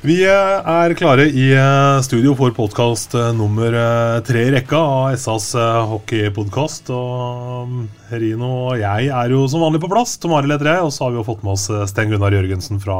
[0.00, 5.16] Vi eh, er klare i eh, studio for podkast nummer eh, tre i rekka av
[5.20, 5.50] SAs
[5.90, 6.88] hockeypodkast.
[6.96, 7.82] Og mm,
[8.22, 10.14] Rino og jeg er jo som vanlig på plass.
[10.22, 12.80] Tom Arild heter jeg, og så har vi jo fått med oss Sten Gunnar Jørgensen
[12.80, 12.96] fra,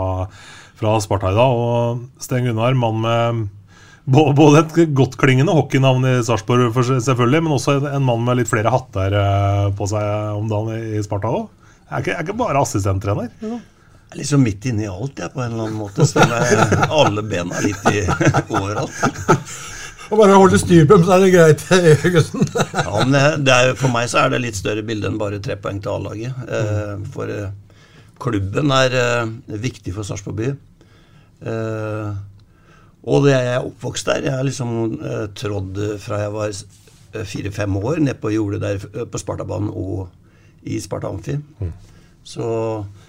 [0.77, 1.57] fra Sparta i dag.
[1.65, 3.49] Og Sten Gunnar, mann med
[4.11, 9.17] både et godtklingende hockeynavn i Sarpsborg, selvfølgelig, men også en mann med litt flere hatter
[9.79, 11.49] på seg om dagen i- Sparta òg.
[11.91, 13.33] Er er ikke bare assistenttrener.
[13.41, 13.61] liksom.
[14.11, 16.07] Er liksom midt inni alt, jeg, på en eller annen måte.
[16.09, 18.01] Så jeg alle bena litt i
[18.59, 18.97] overalt.
[20.11, 21.63] Og bare holde styr på dem, så er det greit.
[22.81, 25.55] Ja, men det, er, for meg så er det litt større bilde enn bare tre
[25.63, 26.41] poeng til A-laget.
[26.51, 27.53] Eh, for eh,
[28.21, 29.31] klubben er eh,
[29.63, 30.51] viktig for Sarpsborg by.
[31.47, 32.11] Eh,
[33.07, 34.27] og det jeg er oppvokst der.
[34.27, 39.07] Jeg har liksom eh, trådd fra jeg var eh, fire-fem år ned på jordet der
[39.07, 40.09] på Spartabanen og
[40.67, 41.39] i Sparta Amfi.
[42.27, 43.00] Så mm,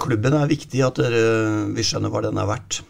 [0.00, 1.22] klubben er viktig, at dere,
[1.76, 2.80] vi skjønner hva den er verdt.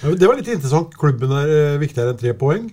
[0.00, 0.94] Det var litt interessant.
[0.96, 2.70] Klubben er eh, viktigere enn tre poeng.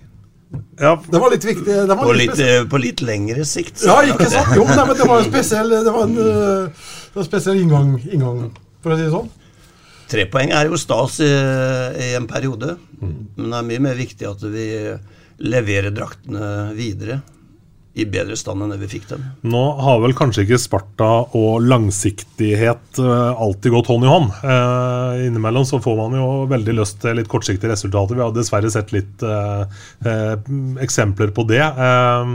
[0.80, 1.66] Ja, Det var litt viktig.
[1.68, 3.76] Det var På litt litt, eh, på litt lengre sikt.
[3.82, 4.54] så- Ja, ikke sant?
[4.56, 7.60] Jo, nei, men det var en spesiell, det var en, eh, det var en spesiell
[7.60, 8.50] inngang, inngang,
[8.80, 9.28] for å si det sånn.
[10.08, 14.24] Tre poeng er jo stas i, i en periode, men det er mye mer viktig
[14.24, 14.96] at vi
[15.38, 17.20] leverer draktene videre
[17.98, 19.24] i bedre stand enn det vi fikk dem.
[19.50, 24.30] Nå har vel kanskje ikke Sparta og langsiktighet eh, alltid gått hånd i hånd.
[24.38, 28.18] Eh, innimellom så får man jo veldig lyst til litt kortsiktige resultater.
[28.18, 30.34] Vi har dessverre sett litt eh, eh,
[30.84, 31.64] eksempler på det.
[31.64, 32.32] Eh,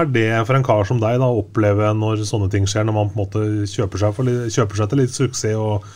[0.00, 3.10] er det for en kar som deg å oppleve når sånne ting skjer, når man
[3.10, 5.86] på en måte kjøper seg, for, kjøper seg til litt suksess og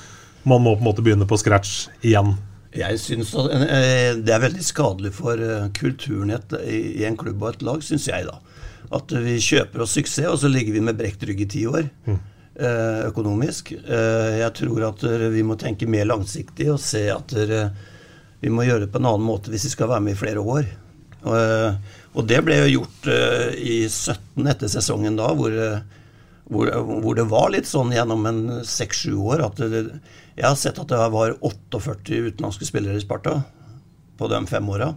[0.44, 2.34] man må på en måte begynne på scratch igjen?
[2.75, 6.35] Jeg synes at, eh, Det er veldig skadelig for eh, kulturen
[6.67, 8.27] i, en klubb og et lag, syns jeg.
[8.27, 8.39] da.
[8.95, 11.87] At vi kjøper oss suksess, og så ligger vi med brekt rygg i ti år
[12.59, 13.73] eh, økonomisk.
[13.73, 17.69] Eh, jeg tror at eh, vi må tenke mer langsiktig og se at eh,
[18.45, 20.43] vi må gjøre det på en annen måte hvis vi skal være med i flere
[20.43, 20.69] år.
[21.25, 25.81] Og, eh, det ble jo gjort eh, i 17 etter sesongen da, hvor, eh,
[26.54, 26.70] hvor,
[27.04, 29.84] hvor det var litt sånn gjennom en seks-sju år at det,
[30.34, 33.41] jeg har sett at det var 48 utenlandske spillere i Sparta
[34.19, 34.92] på de fem åra.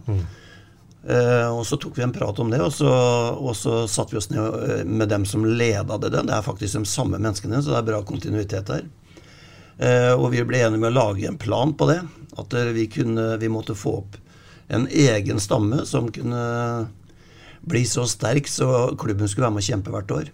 [1.08, 2.90] Eh, og så tok vi en prat om det, og så,
[3.38, 6.10] og så satte vi oss ned eh, med dem som leda det.
[6.14, 8.86] Det er faktisk de samme menneskene, så det er bra kontinuitet der.
[9.78, 12.00] Eh, og vi ble enige med å lage en plan på det.
[12.38, 14.18] At eh, vi, kunne, vi måtte få opp
[14.68, 16.42] en egen stamme som kunne
[17.68, 20.28] bli så sterk så klubben skulle være med å kjempe hvert år.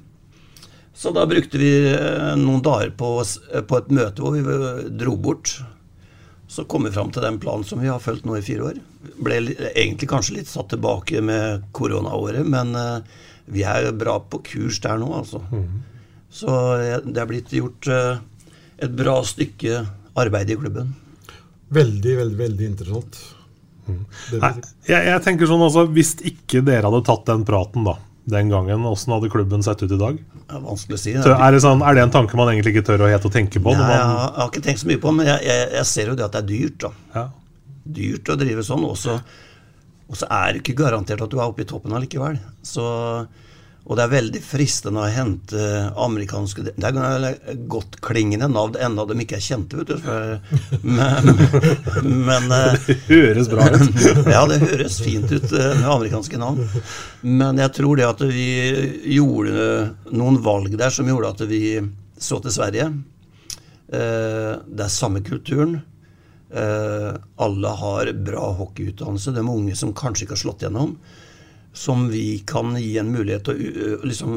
[0.95, 3.17] Så da brukte vi eh, noen dager på,
[3.53, 5.57] eh, på et møte hvor vi dro bort.
[6.47, 8.79] Så kom vi fram til den planen som vi har fulgt nå i fire år.
[9.19, 9.41] Ble
[9.73, 13.19] egentlig kanskje litt satt tilbake med koronaåret, men eh,
[13.51, 15.43] vi er bra på kurs der nå, altså.
[16.31, 19.83] Så eh, det er blitt gjort et bra stykke
[20.15, 20.95] arbeid i klubben.
[21.75, 23.19] Veldig, veldig, veldig interessant.
[23.89, 24.05] Mm.
[24.39, 24.55] Nei,
[24.87, 27.99] jeg, jeg tenker sånn altså, Hvis ikke dere hadde tatt den praten da
[28.31, 30.19] den gangen, åssen hadde klubben sett ut i dag?
[30.45, 31.13] Det er vanskelig å si.
[31.21, 33.33] Tør, er, det sånn, er det en tanke man egentlig ikke tør å helt å
[33.33, 33.75] tenke på?
[33.77, 36.13] Nei, man, har- jeg har ikke tenkt så mye på men jeg, jeg, jeg ser
[36.13, 36.87] jo det at det er dyrt.
[37.15, 37.25] ja.
[37.85, 38.85] dyrt å drive sånn.
[38.89, 38.97] Og
[40.17, 42.39] så er det ikke garantert at du er oppe i toppen allikevel.
[42.65, 42.85] Så,
[43.85, 45.65] Og det er veldig fristende å hente
[46.01, 50.07] amerikanske Det er godt klingende navn, enda de ikke er kjente, vet du.
[50.89, 51.29] Men,
[52.25, 53.99] men Det høres bra ut.
[54.35, 56.65] ja, det høres fint ut eh, med amerikanske navn.
[57.29, 58.47] Men jeg tror det at vi
[59.19, 59.67] gjorde
[60.17, 61.65] noen valg der som gjorde at vi
[62.17, 62.87] så til Sverige.
[63.93, 65.83] Eh, Det er samme kulturen.
[66.55, 69.37] Eh, Alle har bra hockeyutdannelse.
[69.37, 70.97] De unge som kanskje ikke har slått gjennom
[71.75, 74.37] som vi kan gi en mulighet til å liksom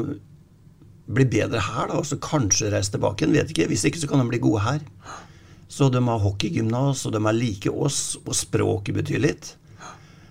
[1.08, 3.36] bli bedre her, da, og så kanskje reise tilbake igjen.
[3.38, 3.68] Vet ikke.
[3.70, 4.82] Hvis ikke så kan de bli gode her.
[5.68, 9.52] Så de har hockeygymnas, og de er like oss, og språket betyr litt.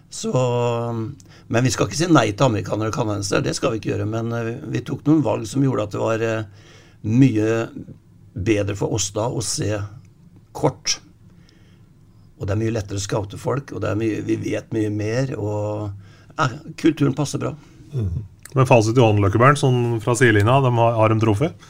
[0.10, 0.32] Så,
[1.48, 4.10] men vi skal ikke si nei til amerikanere og canadiensere, det skal vi ikke gjøre.
[4.10, 6.72] Men uh, vi tok noen valg som gjorde at det var uh,
[7.08, 7.52] mye
[8.38, 9.72] bedre for oss da å se
[10.58, 11.00] kort.
[12.38, 15.34] Og det er mye lettere å scoute folk, og mye, vi vet mye mer.
[15.38, 16.07] og
[16.38, 17.56] ja, kulturen passer bra.
[17.94, 18.24] Mm.
[18.56, 21.68] Men fasit i hånden, Løkkeberg, sånn fra sidelinja, de har, har de truffet?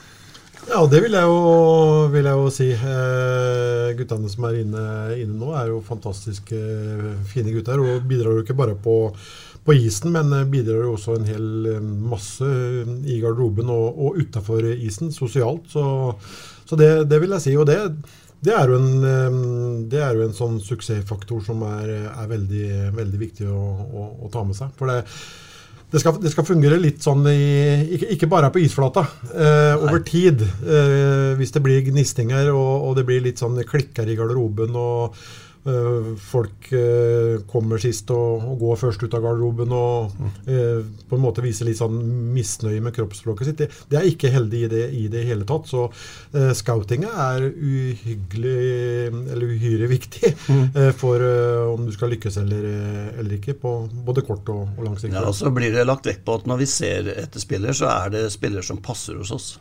[0.67, 2.67] Ja, det vil jeg jo, vil jeg jo si.
[2.75, 4.85] Eh, guttene som er inne,
[5.15, 7.79] inne, nå, er jo fantastisk eh, fine gutter.
[7.79, 8.97] Og bidrar jo ikke bare på,
[9.63, 11.47] på isen, men bidrar jo også en hel
[12.11, 12.47] masse
[13.07, 15.71] i garderoben og, og utafor isen, sosialt.
[15.71, 15.85] Så,
[16.67, 17.55] så det, det, vil jeg si.
[17.55, 17.79] Og det,
[18.45, 23.49] det er, en, det er jo en sånn suksessfaktor som er, er veldig, veldig, viktig
[23.49, 24.75] å, å, å, ta med seg.
[24.77, 24.99] For det,
[25.89, 27.41] det, skal, det, skal, fungere litt sånn i,
[27.97, 29.07] ikke, ikke bare på isflata.
[29.33, 30.45] Eh, over tid.
[30.45, 35.17] Eh, hvis det blir gnistinger og, og, det blir litt sånn klikker i garderoben og
[36.21, 40.13] folk eh, kommer sist og, og, går først ut av garderoben og
[40.47, 41.97] uh, på en måte viser litt sånn
[42.35, 43.59] misnøye med kroppsspråket sitt.
[43.61, 45.67] Det, det, er ikke heldig i det i det hele tatt.
[45.69, 48.55] Så uh, scoutinga er uhyggelig,
[49.33, 51.23] eller uhyre viktig uh, for
[51.73, 52.65] om du skal lykkes eller,
[53.17, 53.75] eller ikke, på
[54.07, 55.15] både kort og, og lang sikt.
[55.17, 57.91] Ja, og så blir det lagt vekt på at når vi ser etter spillere, så
[57.91, 59.53] er det spillere som passer hos oss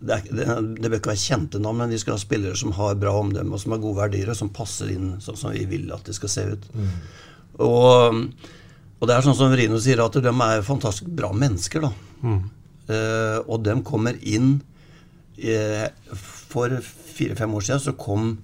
[0.00, 0.46] det, er, det,
[0.80, 3.56] det, bør ikke være kjente navn, men vi skal ha spillere som har bra omdømme
[3.56, 6.16] og som har gode verdier, og som passer inn sånn som vi vil at det
[6.16, 6.66] skal se ut.
[6.74, 6.90] Mm.
[7.66, 8.20] Og,
[8.98, 11.86] og, det er sånn som Rino sier, at de er fantastisk bra mennesker.
[11.86, 11.92] da.
[12.22, 12.42] Mm.
[12.86, 14.60] Uh, og de kommer inn
[15.42, 15.86] uh,
[16.46, 16.70] For
[17.16, 18.36] fire-fem år siden så kom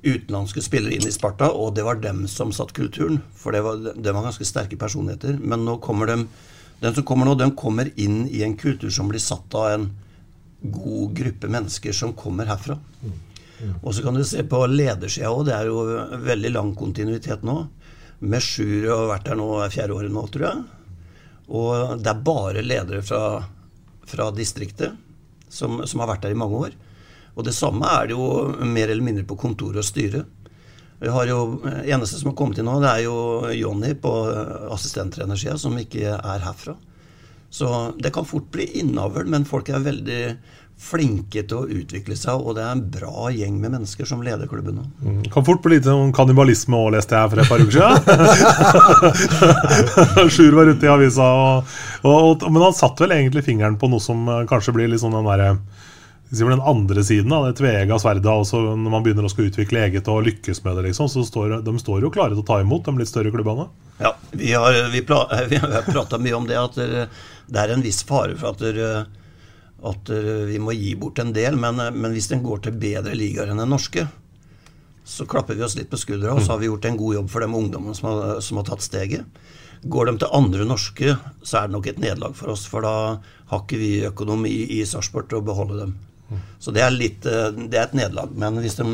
[0.00, 3.20] utenlandske spillere inn i Sparta, og det var dem som satt kulturen.
[3.36, 5.36] For det var, de var ganske sterke personligheter.
[5.42, 6.22] Men nå kommer de,
[6.80, 9.90] den som kommer nå, de kommer inn i en kultur som blir satt av en
[10.60, 12.76] god gruppe mennesker som kommer herfra.
[13.02, 13.12] Mm.
[13.60, 13.74] Mm.
[13.82, 15.46] Og så kan du se på ledersida òg.
[15.48, 15.84] Det er jo
[16.24, 17.56] veldig lang kontinuitet nå.
[18.20, 20.64] Med Sjur har vært der nå er fjerde året nå, tror jeg.
[21.50, 23.40] Og det er bare ledere fra,
[24.06, 24.94] fra distriktet
[25.48, 26.76] som, som, har vært der i mange år.
[27.34, 28.28] Og det samme er det jo
[28.66, 30.36] mer eller mindre på kontoret og styret.
[31.00, 33.16] Vi har jo, eneste som har kommet inn nå, det er jo
[33.56, 34.12] Jonny på
[34.74, 36.76] assistenttrenersida, som ikke er herfra.
[37.50, 40.22] Så det kan fort bli innavl, men folk er veldig
[40.80, 44.48] flinke til å utvikle seg, og det er en bra gjeng med mennesker som leder
[44.48, 44.84] klubben nå.
[45.04, 45.18] Mm.
[45.32, 48.00] Kan fort bli litt sånn kannibalisme òg, leste jeg for et par uker siden.
[50.34, 51.76] Sjur var ute i avisa, og,
[52.08, 55.18] og, men han satt vel egentlig fingeren på noe som eh, kanskje blir litt sånn
[55.18, 55.52] den derre
[56.30, 58.24] den andre siden av det tveegga sverdet.
[58.54, 61.74] Når man begynner å skal utvikle eget og lykkes med det, liksom, så står de
[61.82, 63.66] står jo klare til å ta imot de litt større klubbene.
[64.00, 65.02] Ja, vi har, vi,
[65.50, 66.78] vi har prata mye om det, at
[67.50, 69.10] det er en viss fare for at,
[69.90, 70.10] at
[70.46, 71.58] vi må gi bort en del.
[71.60, 74.06] Men, men hvis den går til bedre ligaer enn den norske,
[75.10, 77.30] så klapper vi oss litt på skuldra, og så har vi gjort en god jobb
[77.32, 79.40] for de ungdommene som har, som har tatt steget.
[79.82, 82.66] Går de til andre norske, så er det nok et nederlag for oss.
[82.70, 82.94] For da
[83.50, 85.96] har ikke vi økonomi i Sarpsborg til å beholde dem.
[86.62, 88.30] Så det er, litt, det er et nederlag.
[88.38, 88.86] Men hvis de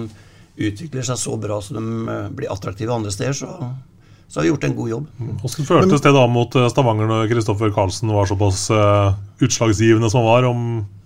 [0.57, 1.83] utvikler seg så bra så de
[2.39, 3.73] blir attraktive andre steder, så
[4.29, 5.07] så har vi gjort en god jobb.
[5.41, 10.25] Hvordan føltes det da mot eh, Stavanger når Kristoffer Karlsen var såpass uh, utslagsgivende som
[10.25, 10.63] han var, om,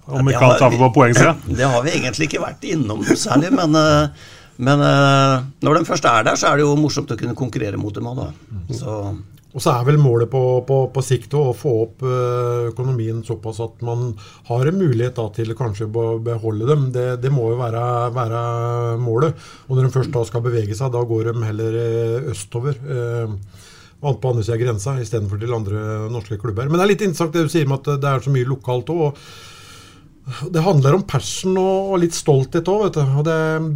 [0.08, 1.34] om ikke han på poengsida?
[1.60, 6.08] Det har vi egentlig ikke vært innom særlig, men, uh, men uh, når de først
[6.08, 8.30] er der, så er det jo morsomt å kunne konkurrere mot dem òg, da.
[8.72, 8.96] Så
[9.50, 12.04] og så er vel målet på, på, på sikt å få opp
[12.70, 14.12] økonomien såpass at man
[14.46, 16.84] har en mulighet da, til kanskje å beholde dem.
[16.94, 17.82] Det, det må jo være,
[18.14, 18.42] være,
[19.02, 19.48] målet.
[19.66, 21.80] Og når de først da skal bevege seg, da går de heller
[22.30, 22.78] østover.
[22.78, 23.34] Eh,
[24.00, 25.80] på andre siden av grensa istedenfor til andre
[26.12, 26.68] norske klubber.
[26.70, 28.92] Men det er litt interessant det du sier om at det er så mye lokalt
[28.94, 29.18] òg.
[30.52, 32.98] Det handler om passion og, litt stolthet òg.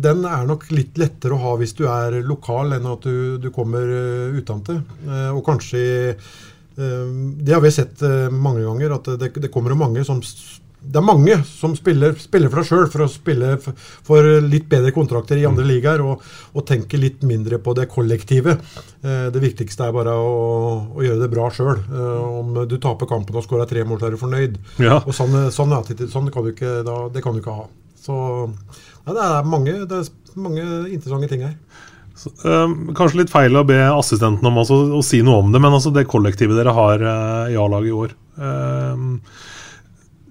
[0.05, 3.51] Den er nok litt lettere å ha hvis du er lokal, enn at du, du
[3.55, 4.83] kommer uh, utentil.
[5.07, 5.81] Uh, og kanskje
[6.15, 7.07] uh,
[7.41, 10.23] Det har vi sett mange ganger, at det, det kommer mange som
[10.85, 14.93] det er mange som spiller, spiller for deg sjøl for å spille for litt bedre
[14.95, 18.59] kontrakter i andre ligaer, og, og tenke litt mindre på det kollektive.
[19.03, 20.35] Eh, det viktigste er bare å,
[20.95, 21.81] å gjøre det bra sjøl.
[21.81, 24.61] Eh, om du taper kampen og skårer tre mål, så er du fornøyd.
[24.83, 25.01] Ja.
[25.01, 25.75] Og sånn, sånn,
[26.05, 27.67] sånn kan du ikke, da, det kan du ikke ha.
[28.05, 28.15] Så
[29.07, 31.59] ja, det, er mange, det er mange interessante ting her.
[32.45, 35.75] Um, kanskje litt feil å be assistenten om altså, å si noe om det, men
[35.75, 39.17] altså det kollektivet dere har eh, i A-laget i år um,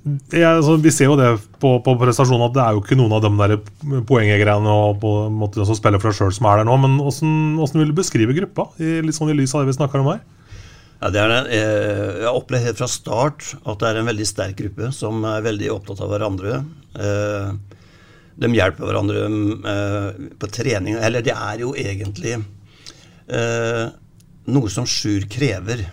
[0.04, 1.30] jeg, altså, Vi ser jo det
[1.62, 5.12] på, på prestasjonen at det er jo ikke noen av de der poenggreiene og på
[5.30, 6.76] en måte som spiller for deg sjøl som er der nå.
[6.84, 10.04] Men hvordan vil du beskrive gruppa, i, litt sånn i lys av det vi snakker
[10.04, 10.20] om her?
[11.04, 14.10] Ja, det er en, eh, jeg har opplevd helt fra start at det er en
[14.12, 16.60] veldig sterk gruppe som er veldig opptatt av hverandre.
[16.96, 17.54] Eh,
[18.44, 19.26] De hjelper hverandre
[19.72, 20.96] eh, på trening.
[21.00, 22.40] Eller det er jo egentlig
[24.52, 25.86] noe som Sjur krever.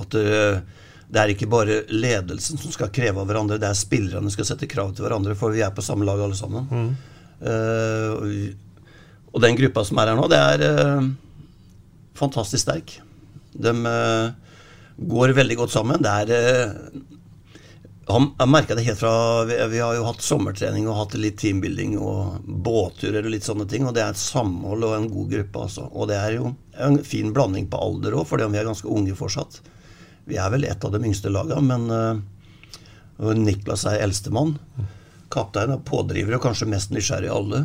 [0.00, 0.62] At det,
[1.08, 4.48] det er ikke bare ledelsen som skal kreve av hverandre, det er spillerne som skal
[4.52, 6.68] sette krav til hverandre, for vi er på samme lag alle sammen.
[6.70, 6.92] Mm.
[7.44, 8.30] og,
[9.34, 11.08] og den gruppa som er her nå, det er uh,
[12.16, 12.96] fantastisk sterk.
[13.54, 14.30] De uh,
[15.10, 16.02] går veldig godt sammen.
[16.02, 16.30] Det er
[18.06, 22.44] Jeg merka det helt fra vi, har jo hatt sommertrening og hatt litt teambuilding og
[22.44, 23.88] båtturer og litt sånne ting.
[23.88, 25.88] Og det er et samhold og en god gruppe, altså.
[25.90, 29.18] Og det er jo en fin blanding på alder òg, fordi vi er ganske unge
[29.18, 29.62] fortsatt.
[30.28, 34.56] Vi er vel et av de yngste laga, men eh, Niklas er eldstemann.
[35.34, 37.64] Kaptein er pådriver og kanskje mest nysgjerrig av alle.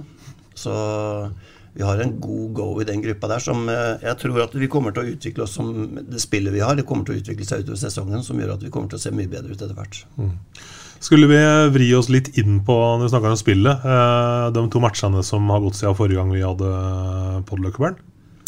[0.58, 0.74] Så
[1.74, 4.68] vi har en god go i den gruppa der som eh, jeg tror at vi
[4.72, 6.76] kommer til å utvikle oss som det spillet vi har.
[6.76, 9.04] Det kommer til å utvikle seg utover sesongen, som gjør at vi kommer til å
[9.06, 10.02] se mye bedre ut etter hvert.
[11.00, 11.40] Skulle vi
[11.72, 15.48] vri oss litt inn på når vi snakker om spillet, eh, de to matchene som
[15.54, 16.74] har gått siden forrige gang vi hadde
[17.48, 18.02] Podløkkebern?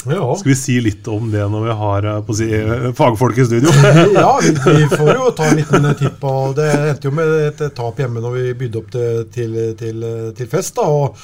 [0.10, 0.36] Ja.
[0.40, 3.46] Skal vi si litt om det når vi har eh, på si, eh, fagfolk i
[3.46, 3.74] studio?
[4.16, 7.64] ja, vi, vi får jo ta en liten tipp på Det endte jo med et
[7.78, 10.06] tap hjemme når vi bydde opp til, til, til,
[10.38, 10.78] til fest.
[10.80, 11.18] da, og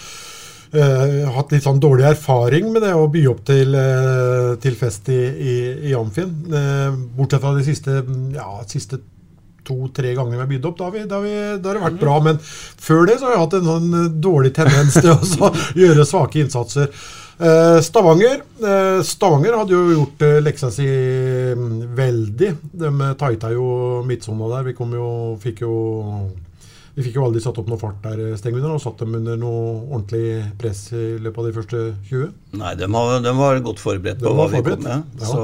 [0.68, 5.08] Uh, hatt litt sånn dårlig erfaring med det å by opp til, uh, til fest
[5.08, 5.54] i, i,
[5.88, 6.34] i Amfin.
[6.52, 8.02] Uh, bortsett fra de siste,
[8.36, 9.00] ja, siste
[9.68, 11.32] to-tre ganger vi har bydd opp, da vi, da, vi,
[11.64, 12.18] da har det vært bra.
[12.28, 16.44] Men før det så har jeg hatt en sånn dårlig tendens til å gjøre svake
[16.44, 16.92] innsatser.
[17.38, 22.52] Eh, Stavanger eh, Stavanger hadde jo gjort eh, leksa si mm, veldig.
[22.74, 23.68] De eh, tighta jo
[24.08, 24.66] midtsona der.
[24.72, 25.10] Vi kom jo,
[25.42, 25.76] fikk jo
[26.98, 29.38] vi fikk jo aldri satt opp noe fart der, eh, Stengunder, og satt dem under
[29.38, 32.32] noe ordentlig press i løpet av de første 20.
[32.58, 34.82] Nei, de, har, de var godt forberedt på hva forberedt.
[34.82, 35.22] vi kom med.
[35.22, 35.30] ja.
[35.30, 35.44] Så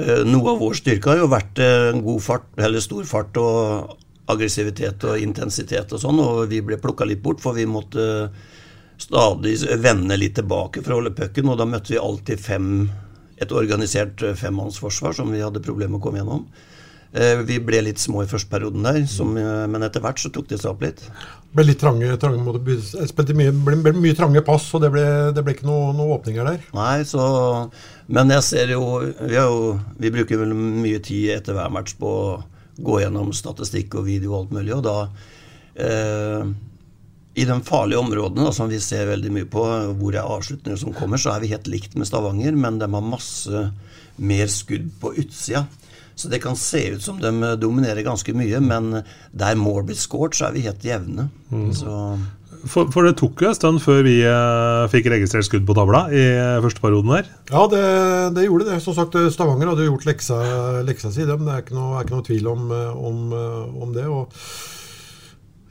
[0.00, 3.36] eh, noe av vår styrke har jo vært eh, en god fart, eller stor fart
[3.42, 3.92] og
[4.32, 8.30] aggressivitet og intensitet og sånn, og vi ble plukka litt bort, for vi måtte
[8.98, 12.72] stadig vende litt tilbake for å holde pucken, og da møtte vi alltid fem,
[13.38, 16.48] et organisert eh, femmannsforsvar som vi hadde problemer med å komme gjennom.
[17.12, 20.30] Eh, Vi ble litt små i første perioden der, som, eh, men etter hvert så
[20.32, 21.00] tok det seg opp litt.
[21.54, 22.60] ble litt trange, trange måte,
[23.08, 26.18] spilte mye, ble, ble mye trange pass, og det ble, det ble ikke noen noe
[26.18, 26.60] åpninger der.
[26.76, 27.70] Nei, så
[28.08, 31.94] Men jeg ser jo Vi, har jo, vi bruker vel mye tid etter hver match
[31.96, 32.44] på å
[32.78, 35.08] gå gjennom statistikk og video og alt mulig, og da
[35.74, 36.44] eh,
[37.38, 39.64] I de farlige områdene da, som vi ser veldig mye på,
[40.00, 42.88] hvor det er avslutninger som kommer, så er vi helt likt med Stavanger, men de
[42.90, 43.66] har masse
[44.18, 45.66] mer skudd på utsida.
[46.18, 47.30] Så det kan se ut som de
[47.62, 51.28] dominerer ganske mye, men der mål blir skåret, så er vi helt jevne.
[51.78, 51.94] Så
[52.66, 56.00] For, for det tok jo en stund før vi eh, fikk registrert skudd på tavla
[56.10, 57.28] i eh, første perioden her.
[57.52, 57.82] Ja, det,
[58.34, 58.80] det gjorde det.
[58.82, 60.40] Som sagt, Stavanger hadde gjort leksa,
[60.82, 61.22] leksa si.
[61.28, 61.46] Dem.
[61.46, 64.08] Det er ikke noe, er ikke noe tvil om, eh, om, eh, om det.
[64.10, 64.34] og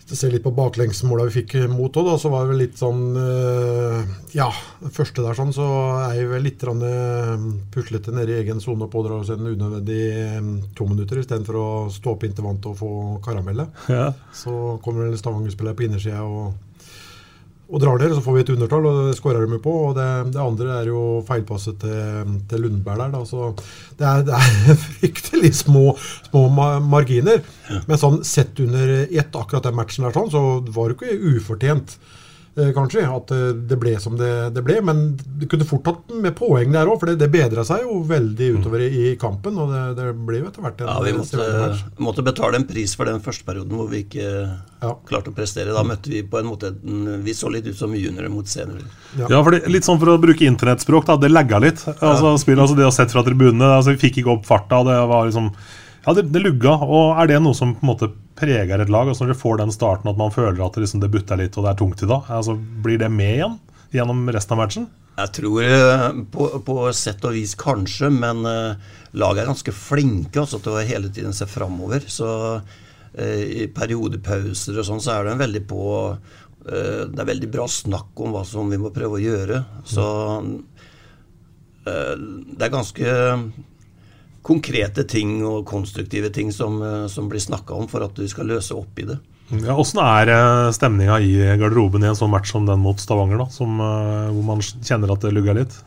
[0.07, 4.13] du litt på baklengsmåla vi fikk mot òg, så var det vel litt sånn eh,
[4.37, 4.47] Ja,
[4.93, 5.65] første der sånn, så
[6.05, 7.33] er vi vel litt eh,
[7.73, 11.67] puslete nede i egen sone og pådrar oss en unødvendig eh, to minutter istedenfor å
[11.91, 12.91] stå opp inntil vant og få
[13.25, 13.83] karamellet.
[13.91, 14.13] Ja.
[14.35, 16.55] Så kommer en Stavanger-spiller på innersida og,
[17.67, 19.73] og drar der, så får vi et undertall, og det skårer de på.
[19.89, 23.23] Og det, det andre er jo feilpasset til, til Lundberg der, da.
[23.27, 23.49] Så
[23.99, 25.89] det er, det er fryktelig små,
[26.29, 26.87] små marginer.
[26.97, 27.43] marginer.
[27.89, 30.43] Men sånn sett under ett, akkurat den matchen der, sånn, så
[30.75, 31.97] var det ikke ufortjent.
[32.57, 35.01] Eh, Kanskje, at eh, det ble som det, det ble, men
[35.39, 36.99] det kunne fort tatt med poeng der òg.
[36.99, 40.41] For det, det bedra seg jo veldig utover i, i kampen, og det, det ble
[40.41, 41.47] jo etter hvert en Ja, vi måtte,
[42.03, 44.27] måtte betale en pris for den første perioden hvor vi ikke
[45.07, 45.73] klarte å prestere.
[45.75, 46.73] Da møtte vi på en måte
[47.25, 48.85] Vi så litt ut som juniorer mot seniorer.
[49.17, 51.81] Ja, for det, litt sånn for å bruke internettspråk, da, det lagga litt.
[51.97, 54.83] Altså, spill, altså Det å sett fra tribunene, altså, vi fikk ikke opp farta.
[54.87, 55.51] Det var liksom
[56.07, 56.77] Ja, det, det lugga.
[56.85, 59.09] Og er det noe som på en måte preger et lag?
[59.09, 61.57] Altså Når du får den starten at man føler at det, liksom, det butter litt
[61.57, 63.59] og det er tungt i dag, altså, blir det med igjen
[63.95, 64.87] gjennom resten av matchen?
[65.17, 68.75] Jeg tror eh, på, på sett og vis kanskje, men uh,
[69.17, 72.05] laget er ganske flinke altså, til å hele tiden se framover.
[72.05, 72.27] Så
[72.61, 77.49] uh, i periodepauser og sånn, så er det en veldig på uh, Det er veldig
[77.49, 79.63] bra snakk om hva som vi må prøve å gjøre.
[79.87, 80.05] Så
[81.87, 82.13] eh,
[82.53, 83.13] det er ganske
[84.47, 88.47] konkrete ting og konstruktive ting som, eh, som blir snakka om for at vi skal
[88.47, 89.17] løse opp i det.
[89.63, 93.43] Ja, Åssen er eh, stemninga i garderoben i en sånn match som den mot Stavanger,
[93.43, 95.77] da, som, eh, hvor man kjenner at det lugger litt?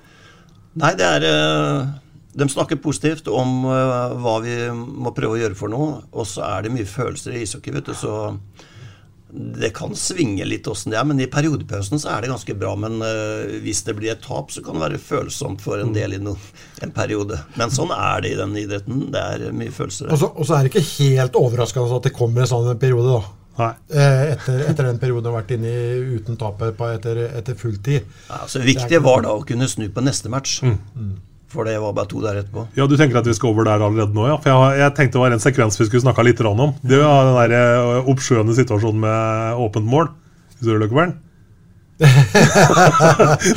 [0.81, 2.01] Nei, det er
[2.31, 5.97] De snakker positivt om hva vi må prøve å gjøre for noe.
[6.15, 8.37] Og så er det mye følelser i ishockey, vet du, så
[9.33, 11.07] det kan svinge litt åssen det er.
[11.09, 12.75] Men i periodepausen så er det ganske bra.
[12.79, 16.17] Men eh, hvis det blir et tap, så kan det være følsomt for en del
[16.17, 16.37] i no,
[16.85, 17.39] en periode.
[17.61, 19.07] Men sånn er det i den idretten.
[19.15, 20.11] Det er mye følelser.
[20.11, 23.21] Og så, og så er det ikke helt overraskende at det kommer en sånn periode,
[23.21, 23.37] da.
[23.61, 25.73] Eh, Etter, etter den perioden du har vært inne
[26.17, 28.07] uten tapet på etter, etter fulltid.
[28.31, 30.61] Ja, så Viktig var da å kunne snu på neste match.
[31.51, 32.67] For det var bare to der etterpå.
[32.79, 34.37] Ja, Du tenker at vi skal over der allerede nå, ja?
[34.39, 36.77] For jeg, jeg tenkte det var en sekvens vi skulle snakka litt om.
[36.83, 37.57] Det var den der
[38.07, 40.13] oppsjøende oppskjønne situasjonen med åpent mål
[40.61, 41.17] i Sørløkebern.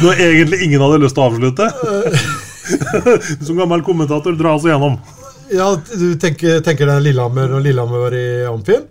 [0.04, 1.70] Når egentlig ingen hadde lyst til å avslutte.
[3.46, 4.98] Som gammel kommentator, dra oss igjennom.
[5.54, 8.90] Ja, du tenker, tenker det er Lillehammer og Lillehammer var i Amfin?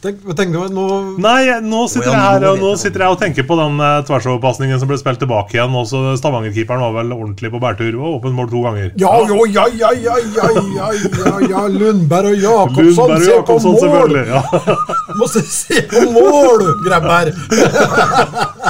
[0.00, 0.84] Tenk, tenk du nå
[1.20, 4.80] Nei, nå sitter, jeg her, og nå sitter jeg og tenker på den uh, tversoverpasningen
[4.80, 5.74] som ble spilt tilbake igjen.
[5.76, 7.98] Også Stavanger-keeperen var vel ordentlig på bærtur.
[7.98, 8.88] og Åpent mål to ganger.
[9.02, 13.30] Ja, jo, ja, ja, ja, ja, ja, ja, ja, Lundberg og Jakobsson, Lundberg og se
[13.30, 13.80] på Jakobsson, mål!
[13.84, 14.26] selvfølgelig.
[14.32, 14.40] Ja.
[15.20, 17.34] Må se, se på mål, grabber!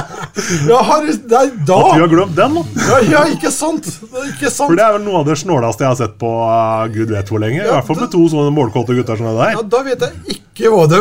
[0.69, 2.85] Ja, har, nei, da At vi har glemt den, da.
[2.91, 3.87] Ja, ja, ikke sant?
[4.27, 4.67] Ikke sant?
[4.67, 7.29] For det er vel noe av det snåleste jeg har sett på uh, gud vet
[7.31, 7.61] hvor lenge.
[7.63, 9.53] I hvert fall med to sånne målkåte gutter som det der.
[9.57, 10.99] Ja, da vet jeg ikke hva de,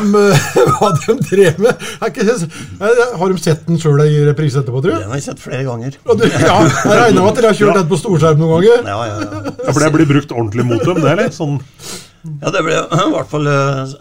[0.79, 1.87] hva de drev med.
[2.01, 4.99] Er ikke, er- har de sett den sjøl i reprise etterpå, tror du?
[5.03, 5.97] Den har jeg sett flere ganger.
[6.07, 8.87] Og du, ja, jeg regner med at dere har kjørt den på storskjerm noen ganger?
[8.89, 9.43] Ja, ja, ja.
[9.51, 11.35] Ja, For det blir brukt ordentlig mot dem, det, eller?
[11.35, 11.59] Sånn
[12.41, 13.95] Ja, det ble i hvert fall eh,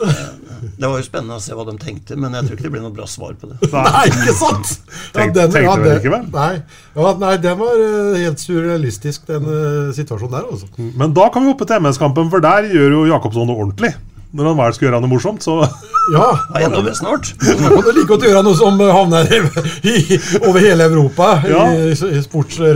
[0.79, 2.81] Det var jo spennende å se hva de tenkte, men jeg tror ikke det ble
[2.85, 3.57] noe bra svar på det.
[3.73, 4.69] Nei, ikke sant?
[5.11, 6.27] Tenk- tenkte ja, det- ikke vel?
[6.31, 6.61] Nei,
[6.95, 10.45] ja, nei, den var eh, helt surrealistisk, den eh, situasjonen der.
[10.53, 10.69] Også.
[11.01, 13.91] Men da kan vi hoppe til MS-kampen, for der gjør jo Jakobsson noe ordentlig.
[14.29, 15.57] Når han vel skal gjøre noe morsomt, så
[16.15, 17.31] Ja, Ja, enda mer snart.
[17.41, 19.27] Da kan du like godt gjøre noe som eh, havner
[19.83, 21.65] i, over hele Europa Ja.
[21.75, 22.21] i, i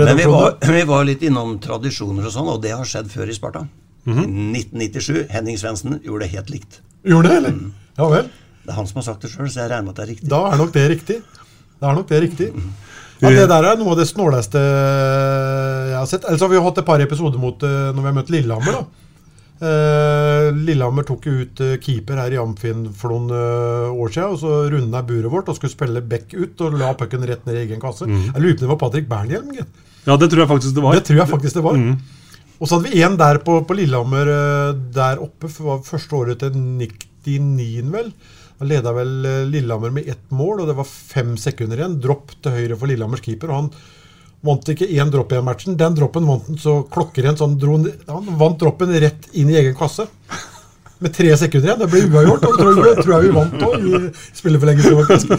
[0.04, 3.32] Men vi var, vi var litt innom tradisjoner og sånn, og det har skjedd før
[3.32, 3.64] i Sparta.
[4.04, 4.58] Mm -hmm.
[4.60, 5.28] 1997.
[5.30, 6.82] Henning Svendsen gjorde det helt likt.
[7.08, 7.56] Gjorde det, eller?
[7.98, 8.30] Ja vel.
[8.64, 10.12] Det er han som har sagt det sjøl, så jeg regner med at det er
[10.16, 10.30] riktig.
[10.32, 11.18] Da er nok det riktig.
[11.82, 12.50] Da er nok det riktig.
[13.24, 16.26] Ja, Det der er noe av det snåleste jeg har sett.
[16.28, 18.80] Ellers har vi jo hatt et par episoder mot eh, når vi har møtt Lillehammer.
[18.80, 18.84] da.
[19.64, 24.34] Eh, Lillehammer tok jo ut eh, keeper her i Amfin for noen eh, år siden.
[24.36, 27.46] og Så runda jeg buret vårt og skulle spille back ut og la pucken rett
[27.48, 28.10] ned i egen kasse.
[28.10, 29.54] Jeg lurer på om det var Patrick Bernhjelm.
[29.56, 29.80] gitt.
[30.08, 30.98] Ja, det tror jeg faktisk det var.
[31.00, 31.80] Det tror jeg faktisk det var.
[32.60, 35.48] Og så hadde vi en der på, på Lillehammer eh, der oppe.
[35.52, 36.58] For første året til
[37.26, 38.14] 99, vel.
[38.60, 42.00] Da leda vel eh, Lillehammer med ett mål, og det var fem sekunder igjen.
[42.04, 43.52] Dropp til høyre for Lillehammers keeper.
[43.52, 43.74] og han
[44.44, 45.78] vant ikke én dropp i matchen.
[45.80, 47.40] Den droppen vant han så klokkerent.
[47.40, 47.78] Så han, dro,
[48.10, 50.08] han vant droppen rett inn i egen kasse.
[51.04, 51.80] Med tre sekunder igjen.
[51.84, 52.46] Det ble uavgjort.
[52.48, 55.34] Og tror, jeg- tror jeg vi vant òg, i spillerforlengelse, faktisk.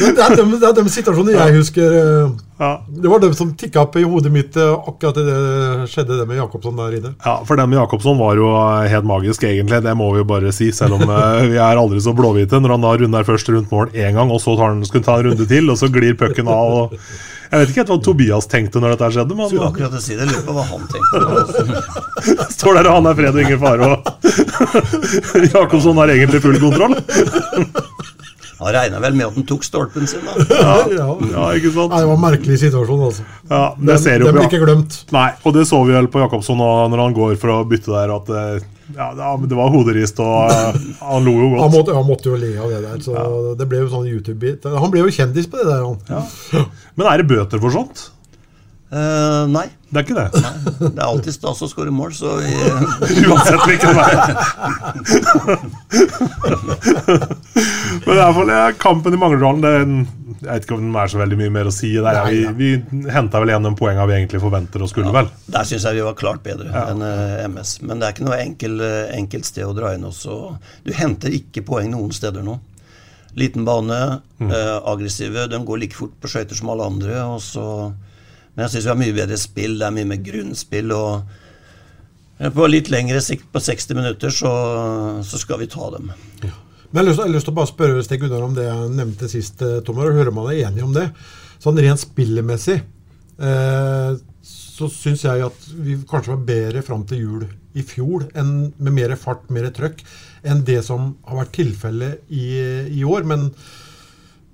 [0.00, 1.94] Det er de, det er de situasjonene jeg husker.
[2.00, 2.68] eh, Ja.
[2.86, 6.36] Det var dem som tikka opp i hodet mitt eh, akkurat det skjedde det med
[6.38, 7.10] Jakobsson der inne.
[7.26, 9.80] Ja, for den med Jakobsson var jo eh, helt magisk, egentlig.
[9.82, 10.70] Det må vi jo bare si.
[10.70, 11.02] Selv om
[11.50, 12.60] vi er aldri så blåhvite.
[12.62, 15.18] Når han da runder først rundt mål én gang, og så tar han, skulle ta
[15.18, 16.78] en runde til, og så glir pucken av.
[16.84, 16.98] Og
[17.54, 20.26] jeg vet ikke helt hva Tobias tenkte når dette skjedde, Skulle akkurat si det.
[20.26, 22.46] Lurer på hva han tenkte.
[22.56, 26.98] står der og han er fred og ingen fare, og Jakobsson har egentlig full kontroll.
[28.54, 30.44] Han regna vel med at han tok stolpen sin, da.
[30.54, 30.74] Ja.
[30.94, 31.90] Ja, ikke sant?
[31.90, 33.24] Nei, det var en merkelig situasjon, altså.
[33.50, 34.98] Ja, det Den, ser jo den ble blir ikke glemt.
[35.12, 38.14] Nei, og det så vi vel på Jakobsson når han går for å bytte der,
[38.14, 41.76] at eh, ja, det det var hoderist, og eh, han lo jo Han godt.
[41.78, 42.98] måtte, han måtte jo le av det der.
[43.04, 44.68] Så det ble jo sånn YouTube-bit.
[44.68, 46.68] Han ble jo kjendis på det der, han.
[46.98, 48.10] Men er det bøter for sånt?
[48.94, 49.64] Eh, nei.
[49.90, 50.42] Det er ikke det.
[50.80, 52.36] Det er alltid stas å skåre mål, så
[53.30, 54.10] Uansett hvilken vei.
[58.04, 58.52] Men i hvert fall
[58.82, 61.74] kampen i Mangerdalen er Jeg vet ikke om den er så veldig mye mer å
[61.74, 61.90] si.
[61.96, 62.52] Der, Nei, vi ja.
[62.58, 65.30] vi henta vel igjen de poengene vi egentlig forventer og skulle, vel.
[65.54, 67.76] Der syns jeg vi var klart bedre enn eh, MS.
[67.86, 70.38] Men det er ikke noe enkel, eh, enkelt sted å dra inn også.
[70.86, 72.58] Du henter ikke poeng noen steder nå.
[73.40, 74.00] Liten bane,
[74.44, 75.48] eh, aggressive.
[75.50, 77.22] De går like fort på skøyter som alle andre.
[77.32, 77.66] Og så,
[78.54, 79.78] men jeg syns vi har mye bedre spill.
[79.80, 80.92] Det er mye mer grunnspill.
[80.94, 81.40] og
[82.54, 84.52] på litt lengre sikt, på 60 minutter, så,
[85.26, 86.10] så skal vi ta dem.
[86.94, 89.62] Men jeg har lyst, til å bare spørre Stig Gunnar om det jeg nevnte sist,
[89.62, 91.08] eh, Tommer, og høre om han er enig om det.
[91.62, 92.76] Sånn rent spillemessig,
[93.38, 94.10] eh,
[94.46, 98.94] så syns jeg at vi kanskje var bedre fram til jul i fjor, enn, med
[98.98, 100.02] mer fart, mer trøkk,
[100.46, 102.46] enn det som har vært tilfellet i,
[103.00, 103.26] i år.
[103.26, 103.48] Men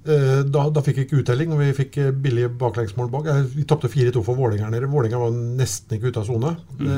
[0.04, 3.26] da, da fikk vi ikke uttelling, og vi fikk eh, billige baklengsmål bak.
[3.28, 4.88] Eh, Vi tapte 4-2 for Vålerenga nede.
[4.88, 6.54] Vålerenga var nesten ikke ute av sone.
[6.80, 6.94] Mm.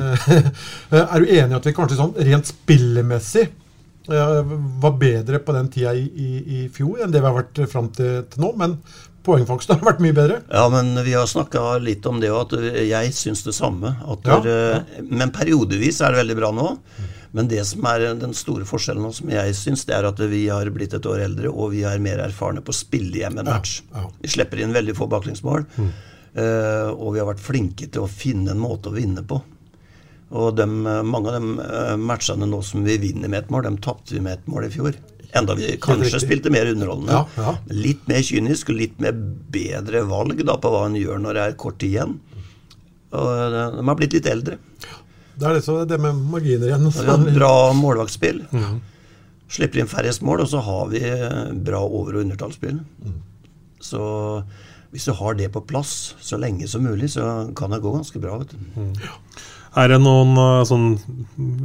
[1.03, 4.53] er du enig at vi kanskje sånn rent spillemessig eh,
[4.85, 6.29] var bedre på den tida i, i,
[6.63, 8.53] i fjor enn det vi har vært fram til, til nå?
[8.61, 8.79] Men
[9.27, 10.39] poengfangsten har vært mye bedre.
[10.51, 13.97] Ja, men vi har snakka litt om det òg, at jeg syns det samme.
[14.03, 14.39] Ja.
[14.43, 16.71] der, men periodevis er det veldig bra nå.
[17.33, 20.69] Men det som er den store forskjellen som jeg syns, det er at vi har
[20.75, 23.79] blitt et år eldre, og vi er mer erfarne på å spille hjem en match.
[23.95, 24.05] ja.
[24.21, 25.65] Vi slipper inn veldig få baklengsmål.
[26.35, 29.41] eh, og vi har vært flinke til å finne en måte å vinne på.
[30.33, 33.65] Og dem, eh, mange av de eh, matchene nå som vi vinner med et mål,
[33.65, 34.97] dem tapte vi med et mål i fjor.
[35.33, 37.13] Enda vi kanskje spilte mer underholdende.
[37.13, 37.57] Ja, ja.
[37.73, 41.45] Litt mer kynisk og litt mer bedre valg da på hva en gjør når det
[41.47, 42.19] er kort igjen.
[43.13, 44.59] Og de har blitt litt eldre.
[45.43, 46.85] Det er det, så det med marginer igjen.
[46.95, 48.45] Vi har et bra målvaktspill.
[49.53, 52.79] Slipper inn færrest mål, og så har vi eh, bra over- og undertallsspill.
[53.83, 54.03] Så
[54.93, 57.27] hvis du har det på plass så lenge som mulig, så
[57.59, 58.39] kan det gå ganske bra.
[58.39, 59.03] vet du.
[59.83, 60.87] Er det noen eh, sånn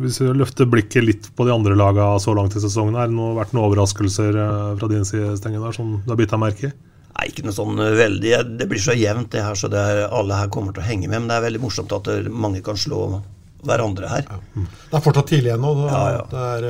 [0.02, 3.18] Hvis vi løfter blikket litt på de andre lagene så langt i sesongen, er det
[3.18, 6.70] noe, vært noen overraskelser eh, fra din side, der, som du har bitt deg merke
[6.72, 6.76] i?
[7.18, 10.38] Nei, ikke noe sånn veldig Det blir så jevnt, det her, så det er, alle
[10.38, 11.20] her kommer til å henge med.
[11.20, 13.22] Men det er veldig morsomt at mange kan slå
[13.66, 14.28] hverandre her.
[14.56, 15.74] Det er fortsatt tidlig ennå.
[15.90, 16.24] Ja, ja.
[16.32, 16.62] Det er,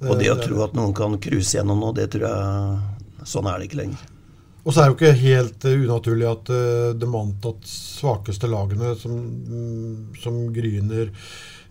[0.00, 2.90] det, Og det å det- tro at noen kan cruise gjennom nå, det tror jeg
[3.24, 4.02] Sånn er det ikke lenger.
[4.64, 8.94] Og så er det jo ikke helt eh, unaturlig at eh, de antatt svakeste lagene,
[9.00, 11.10] som, mm, som Gryner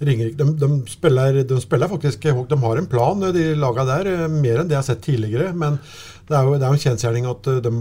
[0.08, 4.10] Ringerike de, de, spiller, de spiller faktisk De har en plan, eh, de laga der,
[4.14, 5.54] eh, mer enn det jeg har sett tidligere.
[5.56, 5.80] Men
[6.28, 7.72] det er jo, det er jo en kjensgjerning at eh, de,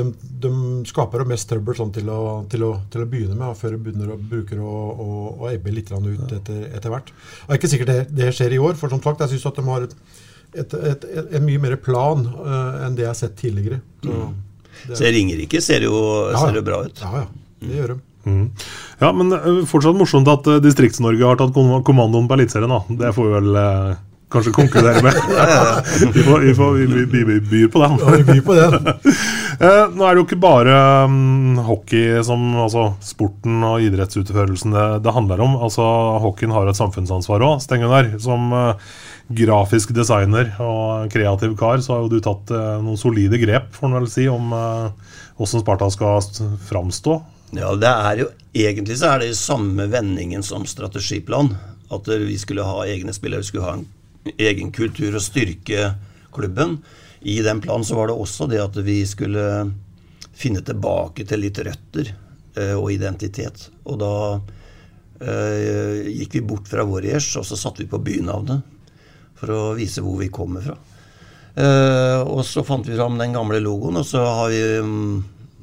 [0.00, 0.06] de,
[0.46, 0.52] de
[0.88, 2.20] skaper jo mest trøbbel sånn til, å,
[2.52, 5.74] til, å, til å begynne med, før de begynner å bruke og, og, og ebbe
[5.76, 7.12] litt ut etter, etter hvert.
[7.12, 9.60] Det er ikke sikkert det, det skjer i år, for som sagt, jeg syns at
[9.60, 9.94] de har et,
[10.62, 11.04] et, et,
[11.36, 13.80] en mye mer plan uh, enn det jeg har sett tidligere.
[14.04, 14.16] Så,
[14.82, 15.94] det er- Så Ringerike ser jo,
[16.32, 17.00] Ja, ser jo bra ut.
[17.04, 17.28] Ja, ja.
[17.62, 18.00] Det gjør de.
[18.26, 18.46] Mm.
[19.02, 21.56] Ja, men eh, fortsatt morsomt at eh, Distrikts-Norge har tatt
[21.86, 22.70] kommandoen på Eliteserien.
[22.72, 22.82] da.
[23.02, 24.00] Det får vi vel eh,
[24.32, 25.14] kanskje konkludere med.
[26.14, 27.98] vi, får, vi, får, vi, vi, vi byr på den.
[28.00, 28.92] Ja, vi byr på den.
[29.62, 30.72] Eh, nå er det jo ikke bare
[31.06, 35.54] um, hockey som altså sporten og idrettsutførelsen det, det handler om.
[35.62, 35.84] Altså
[36.24, 38.08] Hockeyen har et samfunnsansvar òg, Stengunar.
[38.24, 38.88] Som eh,
[39.38, 43.86] grafisk designer og kreativ kar, så har jo du tatt eh, noen solide grep, får
[43.86, 44.50] en vel si, om
[45.38, 46.18] åssen Sparta skal
[46.66, 47.20] framstå.
[47.52, 51.54] Ja, det er jo Egentlig så er det samme vendingen som strategiplan.
[51.92, 53.86] At vi skulle ha egne spillere, vi skulle ha en
[54.36, 55.94] egen kultur og styrke
[56.36, 56.76] klubben.
[57.24, 59.46] I den planen så var det også det at vi skulle
[60.36, 63.68] finne tilbake til litt røtter eh, og identitet.
[63.88, 64.14] Og da
[65.24, 68.60] eh, gikk vi bort fra Warriors, og så satte vi på bynavnet
[69.40, 70.76] for å vise hvor vi kommer fra.
[71.56, 75.16] Eh, og så fant vi fram den gamle logoen, og så har vi mm,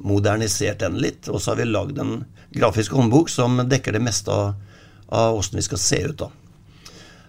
[0.06, 1.28] modernisert den litt.
[1.28, 4.54] Og så har vi lagd en grafisk håndbok som dekker det meste av,
[5.08, 6.18] av åssen vi skal se ut.
[6.24, 6.30] da.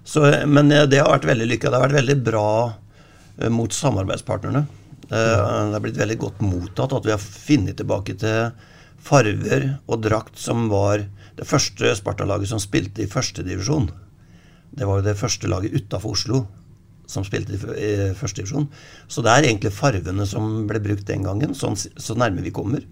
[0.03, 1.69] Så, men eh, det har vært veldig lykka.
[1.69, 2.47] Det har vært veldig bra
[3.38, 4.65] eh, mot samarbeidspartnerne.
[5.07, 8.69] Eh, Det har blitt veldig godt mottatt at vi har funnet tilbake til
[9.01, 11.07] farver og drakt som var
[11.38, 13.89] det første Sparta-laget som spilte i førstedivisjon.
[14.71, 16.45] Det var jo det første laget utafor Oslo
[17.12, 18.69] som spilte i f- i førstedivisjon.
[19.12, 22.86] Så det er egentlig farvene som ble brukt den gangen, sånn, så nærme vi kommer.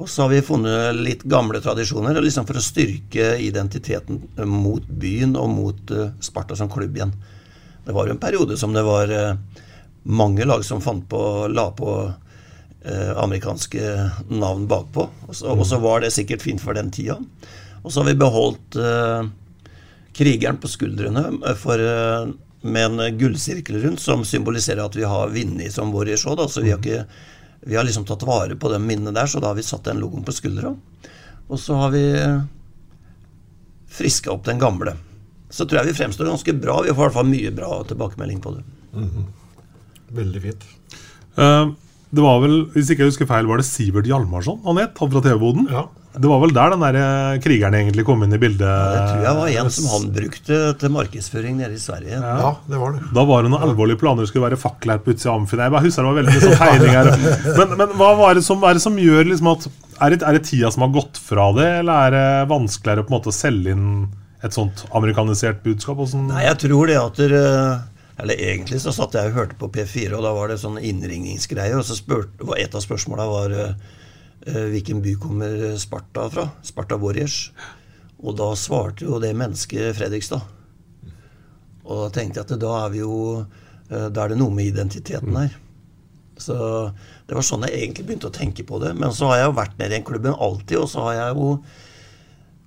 [0.00, 4.86] Og så har vi funnet litt gamle tradisjoner liksom for å styrke identiteten eh, mot
[4.88, 7.12] byen og mot eh, Sparta som klubb igjen.
[7.84, 9.36] Det var jo en periode som det var eh,
[10.08, 11.94] mange lag som fant på, la på
[12.82, 13.78] amerikanske
[14.34, 15.04] navn bakpå.
[15.28, 17.14] Og så, og så var det sikkert fint for den tida.
[17.84, 19.22] Og så har vi beholdt uh,
[20.18, 21.22] krigeren på skuldrene
[21.60, 26.14] for, eh, med en eh, gullsirkel rundt, som symboliserer at vi har vunnet som vår
[26.16, 26.36] show.
[26.38, 26.48] Da.
[26.48, 27.04] Så vi har, ikke,
[27.66, 30.02] vi har liksom tatt vare på de minnene der, så da har vi satt den
[30.02, 30.74] logoen på skuldra.
[31.48, 32.04] Og så har vi
[33.92, 34.96] friska opp den gamle.
[35.52, 36.80] Så tror jeg vi fremstår ganske bra.
[36.80, 38.62] Vi får i hvert fall mye bra tilbakemelding på det.
[40.16, 40.64] Veldig fint.
[41.36, 41.72] Uh,
[42.12, 44.96] det var vel, hvis ikke jeg husker feil, var det Sivert Hjalmarsson han het?
[45.00, 45.68] Han fra TV-boden?
[45.72, 45.86] Ja.
[46.12, 48.68] Det var vel der den der eh, krigeren egentlig kom inn i bildet?
[48.68, 52.18] Det tror jeg var en som han brukte til markedsføring nede i Sverige.
[52.20, 53.00] Ja, det var det.
[53.16, 54.26] Da var det noen alvorlige planer.
[54.26, 55.62] Det skulle være fakler på utsida av Amfin.
[55.64, 57.12] Jeg bare husker det var veldig mye sånn tegninger.
[57.62, 59.68] Men, men hva, var det som, er det som gjør liksom at
[60.02, 63.12] er det, er det tida som har gått fra det, eller er det vanskeligere på
[63.12, 63.88] en måte å selge inn
[64.42, 65.96] et sånt amerikanisert budskap?
[66.00, 67.42] Hvordan- Nei, jeg tror det at dere
[68.22, 71.72] Eller egentlig så satt jeg og hørte på P4, og da var det sånn innringningsgreie,
[71.78, 73.72] og så spurte Et av spørsmåla var eh,
[74.46, 76.48] hvilken by kommer Sparta fra.
[76.66, 77.52] Sparta Warriors.
[78.22, 80.42] Og da svarte jo det mennesket Fredrikstad.
[81.82, 84.70] Og da tenkte jeg at da er vi jo eh, Da er det noe med
[84.70, 85.56] identiteten her.
[86.38, 86.56] Så
[87.28, 88.94] det var sånn jeg egentlig begynte å tenke på det.
[88.98, 91.36] Men så har jeg jo vært nede i den klubben alltid, og så har jeg
[91.38, 91.50] jo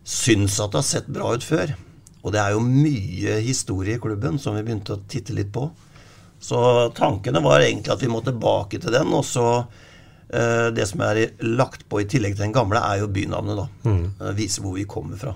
[0.05, 1.73] syntes at det har sett bra ut før.
[2.21, 5.67] Og det er jo mye historie i klubben som vi begynte å titte litt på.
[6.41, 6.59] Så
[6.95, 9.11] tankene var egentlig at vi må tilbake til den.
[9.17, 9.84] Og så eh,
[10.29, 13.65] det som er lagt på i tillegg til den gamle, er jo bynavnet, da.
[13.85, 14.05] Mm.
[14.09, 15.35] viser Vise hvor vi kommer fra.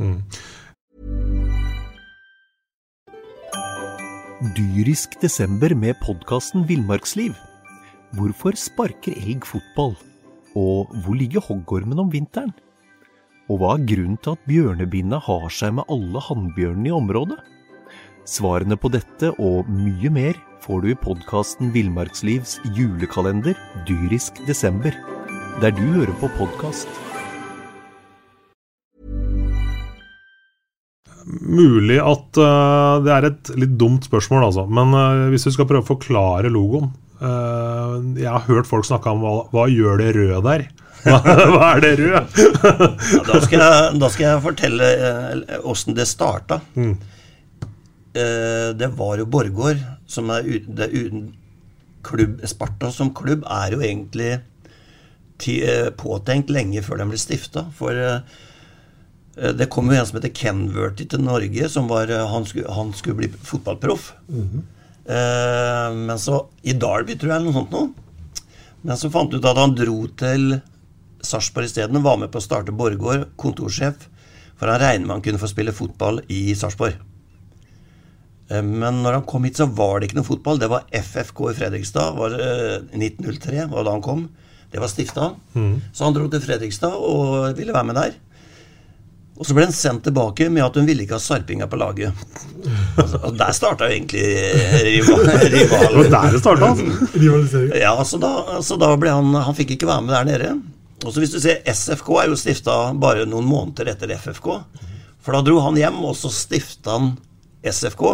[0.00, 0.18] Mm.
[4.56, 7.34] Dyrisk desember med podkasten Villmarksliv.
[8.16, 9.92] Hvorfor sparker elg fotball?
[10.56, 12.54] Og hvor ligger hoggormen om vinteren?
[13.50, 17.36] Og hva er grunnen til at bjørnebinna har seg med alle hannbjørnene i området?
[18.24, 23.56] Svarene på dette og mye mer får du i podkasten Villmarkslivs julekalender
[23.88, 24.94] Dyrisk desember,
[25.62, 26.88] der du hører på podkast.
[31.30, 34.66] Mulig at uh, det er et litt dumt spørsmål, altså.
[34.68, 39.12] Men uh, hvis du skal prøve å forklare logoen uh, Jeg har hørt folk snakke
[39.12, 40.68] om hva, hva gjør det rød der?
[41.00, 42.34] Hva, hva er det rød?
[42.36, 42.88] Ja,
[43.24, 44.88] da, skal jeg, da skal jeg fortelle
[45.64, 46.58] åssen det starta.
[46.76, 46.98] Mm.
[48.14, 49.78] Eh, det var jo Borgård
[50.10, 51.28] som er, ut- uten
[52.02, 54.40] klubb, Sparta som klubb er jo egentlig
[55.38, 57.66] ti, eh, påtenkt lenge før den ble stifta.
[57.78, 58.20] For eh,
[59.56, 61.68] det kom jo en som heter Ken Verty til Norge.
[61.70, 64.12] som var, han, skulle, han skulle bli fotballproff.
[64.30, 67.92] Eh, men så I Derby, tror jeg, eller noe sånt noe.
[68.82, 70.60] Men så fant du ut at han dro til
[71.22, 74.06] Sarpsborg isteden var med på å starte Borregaard, kontorsjef.
[74.56, 76.96] For han regner med han kunne få spille fotball i Sarpsborg.
[78.50, 80.58] Eh, Men når han kom hit, så var det ikke noe fotball.
[80.60, 82.16] Det var FFK i Fredrikstad.
[82.18, 84.28] Var, eh, 1903 var da han kom.
[84.70, 85.32] Det var stifta.
[85.92, 88.12] Så han dro til Fredrikstad og ville være med der.
[89.40, 92.12] Og så ble han sendt tilbake med at hun ville ikke ha sarpinga på laget.
[93.00, 94.26] Altså, og der starta jo egentlig
[94.84, 95.40] rivalen.
[95.54, 95.96] rival.
[96.04, 97.16] Det var der det starta, altså.
[97.80, 100.50] Ja, så da, så da ble han Han fikk ikke være med der nede.
[101.06, 104.50] Og så hvis du ser SFK er jo stifta bare noen måneder etter FFK.
[105.24, 107.14] For da dro han hjem, og så stifta han
[107.66, 108.04] SFK.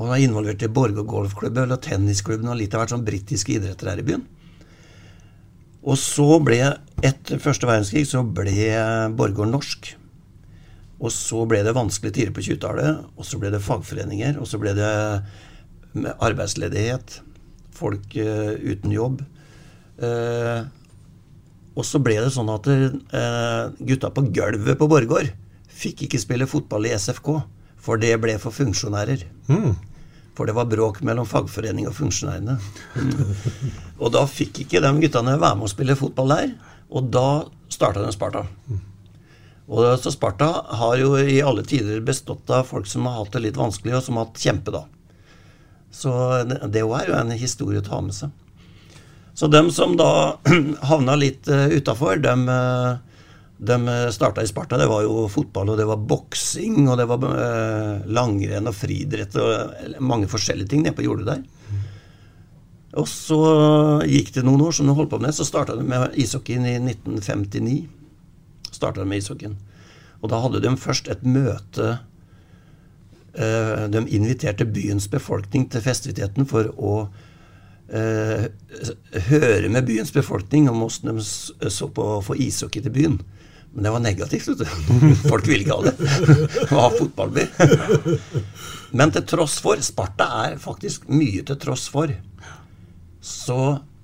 [0.00, 3.92] Og var involvert i Borge golfklubben og tennisklubben og litt av hvert sånn britiske idretter
[3.92, 4.26] her i byen.
[5.80, 6.58] Og så ble,
[7.04, 8.52] etter første verdenskrig, så ble
[9.16, 9.94] Borgård norsk.
[11.00, 14.60] Og så ble det vanskelige tider på 20-tallet, og så ble det fagforeninger, og så
[14.60, 14.90] ble det
[16.20, 17.20] arbeidsledighet,
[17.74, 19.22] folk uh, uten jobb.
[20.00, 20.68] Uh,
[21.78, 25.32] og så ble det sånn at uh, gutta på gulvet på Borgård
[25.80, 27.38] fikk ikke spille fotball i SFK,
[27.80, 29.24] for det ble for funksjonærer.
[29.48, 29.72] Mm.
[30.36, 32.58] For det var bråk mellom fagforening og funksjonærene.
[32.96, 33.72] Mm.
[33.98, 36.54] Og da fikk ikke de guttene være med å spille fotball der,
[36.90, 37.26] og da
[37.70, 38.44] starta de Sparta.
[39.70, 40.48] Og så Sparta
[40.80, 44.06] har jo i alle tider bestått av folk som har hatt det litt vanskelig, og
[44.06, 44.86] som har hatt kjempe, da.
[45.94, 46.10] Så
[46.70, 48.32] det òg er jo en historie å ta med seg.
[49.34, 50.38] Så dem som da
[50.90, 52.98] havna litt uh, utafor, dem, uh,
[53.60, 54.78] dem starta i Sparta.
[54.80, 59.36] Det var jo fotball, og det var boksing, og det var eh, langrenn og friidrett
[59.36, 61.42] og eh, mange forskjellige ting nede på jordet der.
[62.98, 63.40] Og så
[64.08, 66.78] gikk det noen år som de holdt på med, så starta de med ishockeyen i
[66.80, 67.84] 1959.
[68.72, 69.58] Starta de med ishockeyen.
[70.20, 71.90] Og da hadde de først et møte
[73.36, 76.94] eh, De inviterte byens befolkning til festiviteten for å
[77.92, 78.48] eh,
[79.28, 83.20] høre med byens befolkning om åssen de så på å få ishockey til byen.
[83.72, 84.48] Men det var negativt.
[84.48, 85.14] vet du.
[85.28, 86.66] Folk ville ikke ha det.
[86.72, 87.44] Ha fotballby.
[88.90, 92.10] Men til tross for Sparta er faktisk mye til tross for.
[93.22, 93.60] Så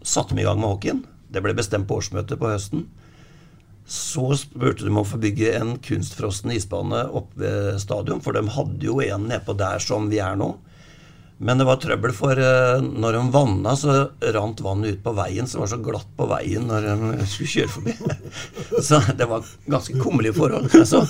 [0.06, 1.02] satte vi i gang med hockeyen.
[1.32, 2.86] Det ble bestemt på årsmøtet på høsten.
[3.86, 8.42] Så spurte de om å få bygge en kunstfrossen isbane oppe ved stadion, for de
[8.50, 10.52] hadde jo en nedpå der som vi er nå.
[11.38, 13.96] Men det var trøbbel, for eh, når de vanna, så
[14.32, 15.44] rant vannet ut på veien.
[15.44, 17.96] Så det var så glatt på veien når de skulle kjøre forbi.
[18.86, 20.72] Så det var ganske kummerlige forhold.
[20.88, 21.02] Så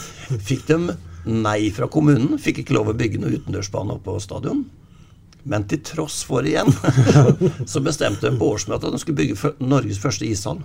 [0.49, 0.97] fikk de
[1.31, 2.41] nei fra kommunen.
[2.43, 4.65] Fikk ikke lov å bygge noe utendørsbane oppe på stadion.
[5.47, 6.73] Men til tross for igjen,
[7.71, 10.59] så bestemte de på årsmøtet at de skulle bygge Norges første ishall.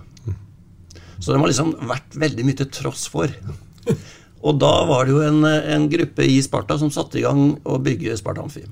[1.22, 3.30] Så de har liksom vært veldig mye til tross for.
[4.42, 7.78] Og da var det jo en, en gruppe i Sparta som satte i gang å
[7.78, 8.64] bygge Sparta Amfi.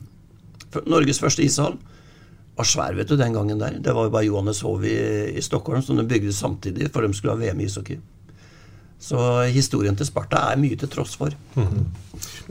[0.87, 1.79] Norges første ishall
[2.61, 3.79] var svær, vet du, den gangen der.
[3.81, 4.97] Det var jo bare Johannes Hov i,
[5.35, 8.01] i Stockholm som de bygde samtidig, for de skulle ha VM i ishockey.
[9.01, 9.17] Så
[9.49, 11.33] historien til Sparta er mye til tross for.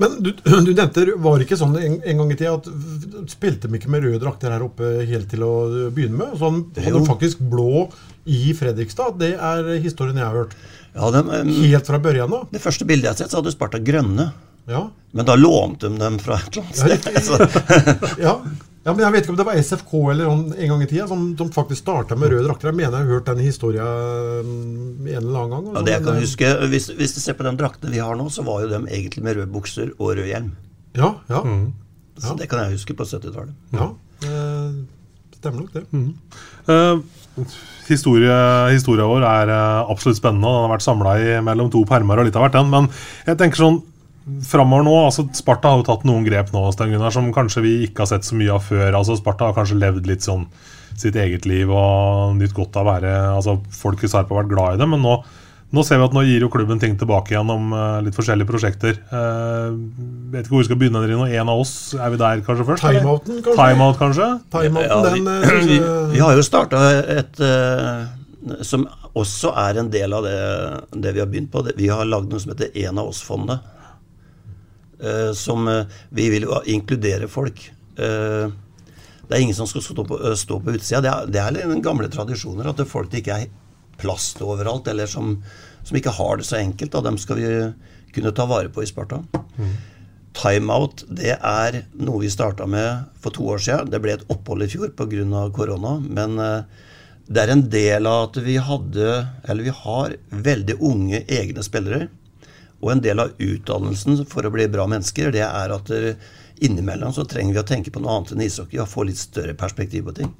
[0.02, 0.32] Men du,
[0.66, 2.70] du nevnte, var det ikke sånn en, en gang i tida at
[3.30, 5.54] spilte de ikke med røde drakter her oppe helt til å
[5.94, 6.34] begynne med?
[6.42, 7.86] Sånn hadde de faktisk blå
[8.26, 9.20] i Fredrikstad.
[9.22, 10.58] Det er historien jeg har hørt.
[10.96, 12.48] Ja, de, um, Helt fra børjan av.
[12.50, 14.32] det første bildet jeg har sett, så hadde Sparta grønne.
[14.70, 14.86] Ja.
[15.18, 18.20] Men da lånte de dem fra et eller annet Ja, sted.
[18.26, 18.34] Ja.
[18.86, 21.08] ja, men jeg vet ikke om det var SFK eller om en gang i tida
[21.10, 22.70] som, som faktisk starta med røde drakter.
[22.70, 24.54] Jeg mener jeg har hørt den historien
[25.10, 25.72] en eller annen gang.
[25.74, 28.30] ja, det jeg kan huske, hvis, hvis du ser på den draktene vi har nå,
[28.34, 30.54] så var jo dem egentlig med røde bukser og rød hjelm.
[30.98, 31.42] Ja, ja.
[32.20, 33.56] Så det kan jeg huske på 70-tallet.
[33.74, 33.90] ja.
[34.22, 35.86] det stemmer nok det.
[36.70, 36.98] Eh,
[37.88, 38.34] historie,
[38.74, 40.50] historia vår er eh, absolutt spennende.
[40.50, 41.14] Den har vært samla
[41.48, 42.68] mellom to permer og litt av hvert, den.
[42.74, 42.90] Men
[43.26, 43.80] jeg tenker sånn
[44.46, 47.74] framover nå altså Sparta har jo tatt noen grep nå Stein Gunnar, som kanskje vi
[47.88, 48.92] ikke har sett så mye av før.
[48.94, 50.48] altså Sparta har kanskje levd litt sånn
[51.00, 54.54] sitt eget liv og nytt godt av å være altså Folk i Sarpa har vært
[54.54, 55.16] glad i det, men nå,
[55.76, 59.00] nå ser vi at nå gir jo klubben ting tilbake gjennom uh, litt forskjellige prosjekter.
[59.12, 59.78] Uh,
[60.34, 61.04] vet ikke hvor vi skal begynne.
[61.06, 61.28] Rino.
[61.30, 62.86] En av oss, er vi der kanskje først?
[62.86, 63.58] Timeouten, kanskje?
[63.60, 64.30] Timeout, kanskje?
[64.56, 65.82] Time Ja, vi, den eh, synes vi,
[66.16, 66.82] vi har jo starta
[67.20, 68.88] et eh, Som
[69.20, 70.40] også er en del av det,
[71.06, 71.64] det vi har begynt på.
[71.78, 73.78] Vi har lagd noe som heter En av oss-fondet.
[75.04, 77.66] Eh, som eh, vi vil jo inkludere folk.
[77.98, 78.52] Eh,
[79.30, 81.02] det er ingen som skal stå på, stå på utsida.
[81.02, 83.52] Det er, det er den gamle tradisjoner at det folk det ikke er
[84.00, 85.36] plass til overalt, eller som,
[85.86, 86.94] som ikke har det så enkelt.
[86.96, 87.54] Da, dem skal vi
[88.16, 89.22] kunne ta vare på i Sparta.
[90.40, 93.92] Timeout det er noe vi starta med for to år siden.
[93.92, 95.44] Det ble et opphold i fjor pga.
[95.54, 95.98] korona.
[96.00, 96.40] Men
[97.30, 99.10] det er en del av at vi hadde,
[99.46, 102.08] eller vi har, veldig unge egne spillere.
[102.80, 106.20] Og en del av utdannelsen for å bli bra mennesker, det er at eh,
[106.64, 109.56] innimellom så trenger vi å tenke på noe annet enn ishockey og få litt større
[109.60, 110.32] perspektiv på ting.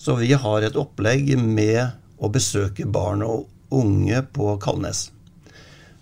[0.00, 1.82] Så vi har et opplegg med
[2.20, 5.10] å besøke barn og unge på Kalnes.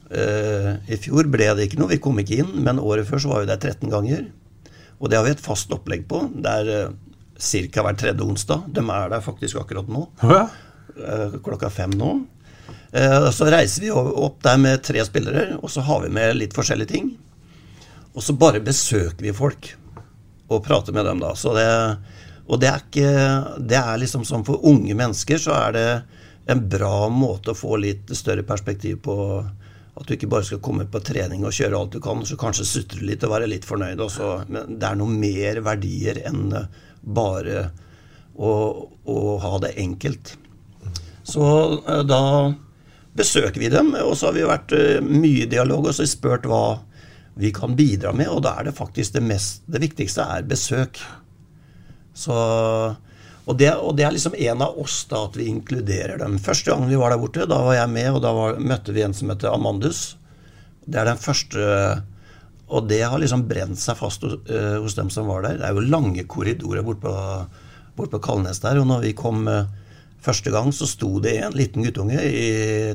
[0.09, 3.33] Uh, I fjor ble det ikke noe, vi kom ikke inn, men året før så
[3.33, 4.23] var vi der 13 ganger.
[4.99, 6.23] Og det har vi et fast opplegg på.
[6.33, 6.95] Det er uh,
[7.39, 7.85] ca.
[7.85, 8.71] hver tredje onsdag.
[8.73, 10.07] De er der faktisk akkurat nå.
[10.99, 12.15] Eh, klokka fem nå.
[12.93, 16.57] Eh, så reiser vi opp der med tre spillere, og så har vi med litt
[16.57, 17.11] forskjellige ting.
[18.15, 19.75] Og så bare besøker vi folk
[20.49, 21.35] og prater med dem, da.
[21.37, 21.69] Det,
[22.49, 23.11] og det er ikke
[23.69, 25.89] Det er liksom sånn for unge mennesker så er det
[26.49, 29.17] en bra måte å få litt større perspektiv på
[29.99, 32.65] at du ikke bare skal komme på trening og kjøre alt du kan, så kanskje
[32.65, 34.01] sutre litt og være litt fornøyd.
[34.01, 34.31] Også.
[34.49, 36.55] Men det er noe mer verdier enn
[37.03, 37.67] bare
[38.39, 38.53] å,
[39.05, 40.37] å ha det enkelt.
[41.29, 41.45] Så
[41.83, 42.23] eh, da
[43.17, 46.47] besøker vi dem, og så har vi vært eh, mye i dialog og så spurt
[46.49, 46.81] hva
[47.39, 50.99] vi kan bidra med, og da er det faktisk det mest Det viktigste er besøk.
[52.19, 52.35] Så
[53.49, 56.37] og det, og det er liksom en av oss, da, at vi inkluderer dem.
[56.43, 59.05] Første gang vi var der borte, da var jeg med, og da var, møtte vi
[59.07, 60.19] en som heter Amandus.
[60.85, 61.65] Det er den første
[62.69, 65.57] Og det har liksom brent seg fast hos, eh, hos dem som var der.
[65.57, 67.13] Det er jo lange korridorer borte
[67.97, 69.71] bort på Kalnes der, og når vi kom eh,
[70.25, 72.49] første gang, så sto det en liten guttunge i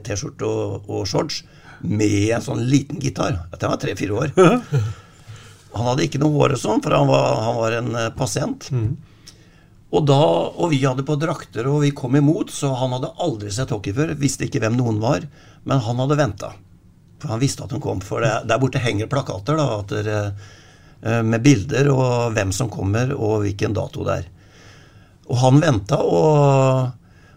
[0.04, 1.44] T-skjorte og, og shorts
[1.84, 3.42] med en sånn liten gitar.
[3.52, 4.36] Dette var tre-fire år.
[5.74, 8.68] Han hadde ikke noe hår og sånn, for han var, han var en pasient.
[8.70, 9.14] pasient.
[9.94, 10.18] Og, da,
[10.58, 13.94] og vi hadde på drakter, og vi kom imot, så han hadde aldri sett hockey
[13.94, 14.16] før.
[14.18, 15.28] Visste ikke hvem noen var,
[15.70, 16.50] men han hadde venta.
[17.22, 18.02] For han visste at hun kom.
[18.02, 20.24] For det, der borte henger plakater da, at dere,
[21.04, 24.32] eh, med bilder og hvem som kommer, og hvilken dato det er.
[25.30, 26.90] Og han venta, og,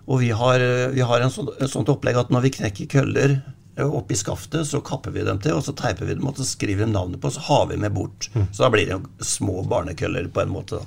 [0.07, 0.63] og vi har,
[0.95, 3.39] vi har en sånn, et sånt opplegg at når vi knekker køller
[3.77, 6.47] eh, oppi skaftet, så kapper vi dem til, og så teiper vi dem og så
[6.47, 8.31] skriver vi navnet på, og så har vi med bort.
[8.53, 10.83] Så da blir det jo små barnekøller på en måte.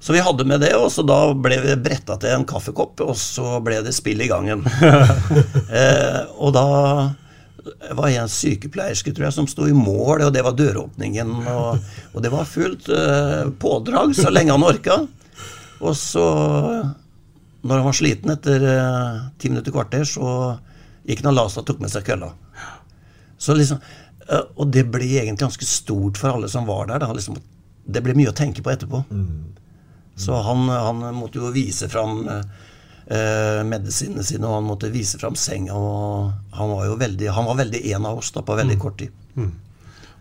[0.00, 3.16] Så vi hadde med det, og så da ble vi bretta til en kaffekopp, og
[3.18, 4.62] så ble det spill i gangen.
[5.80, 6.68] eh, og da
[7.98, 11.34] var jeg en sykepleierske, tror jeg, som sto i mål, og det var døråpningen.
[11.50, 11.82] Og,
[12.14, 15.00] og det var fullt eh, pådrag så lenge han orka.
[15.82, 16.28] Og så,
[17.62, 20.58] når han var sliten etter eh, ti minutter, kvarter, så
[21.08, 22.30] gikk han og la seg og tok med seg kølla.
[23.38, 23.80] Så liksom,
[24.28, 27.02] eh, og det ble egentlig ganske stort for alle som var der.
[27.02, 27.38] Da, liksom,
[27.88, 29.02] det ble mye å tenke på etterpå.
[30.18, 35.38] Så han, han måtte jo vise fram eh, medisinene sine, og han måtte vise fram
[35.38, 35.74] senga.
[35.78, 38.98] og Han var jo veldig, han var veldig en av oss da, på veldig kort
[39.02, 39.14] tid.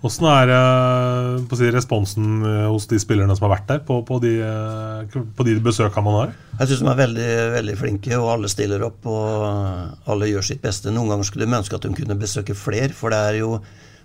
[0.06, 4.20] Åssen er eh, si, responsen eh, hos de spillerne som har vært der, på, på,
[4.22, 6.36] de, eh, på de besøkene man har?
[6.60, 9.08] Jeg syns de er veldig, veldig flinke, og alle stiller opp.
[9.10, 10.94] Og alle gjør sitt beste.
[10.94, 13.58] Noen ganger skulle de ønske at de kunne besøke flere, for det er jo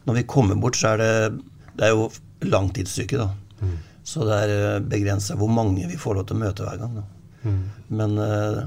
[0.03, 1.13] Når vi kommer bort, så er det
[1.79, 2.09] Det er jo
[2.43, 3.29] langtidssyke, da.
[4.03, 6.97] Så det er begrensa hvor mange vi får lov til å møte hver gang.
[6.99, 7.05] Da.
[7.89, 8.63] Men eh,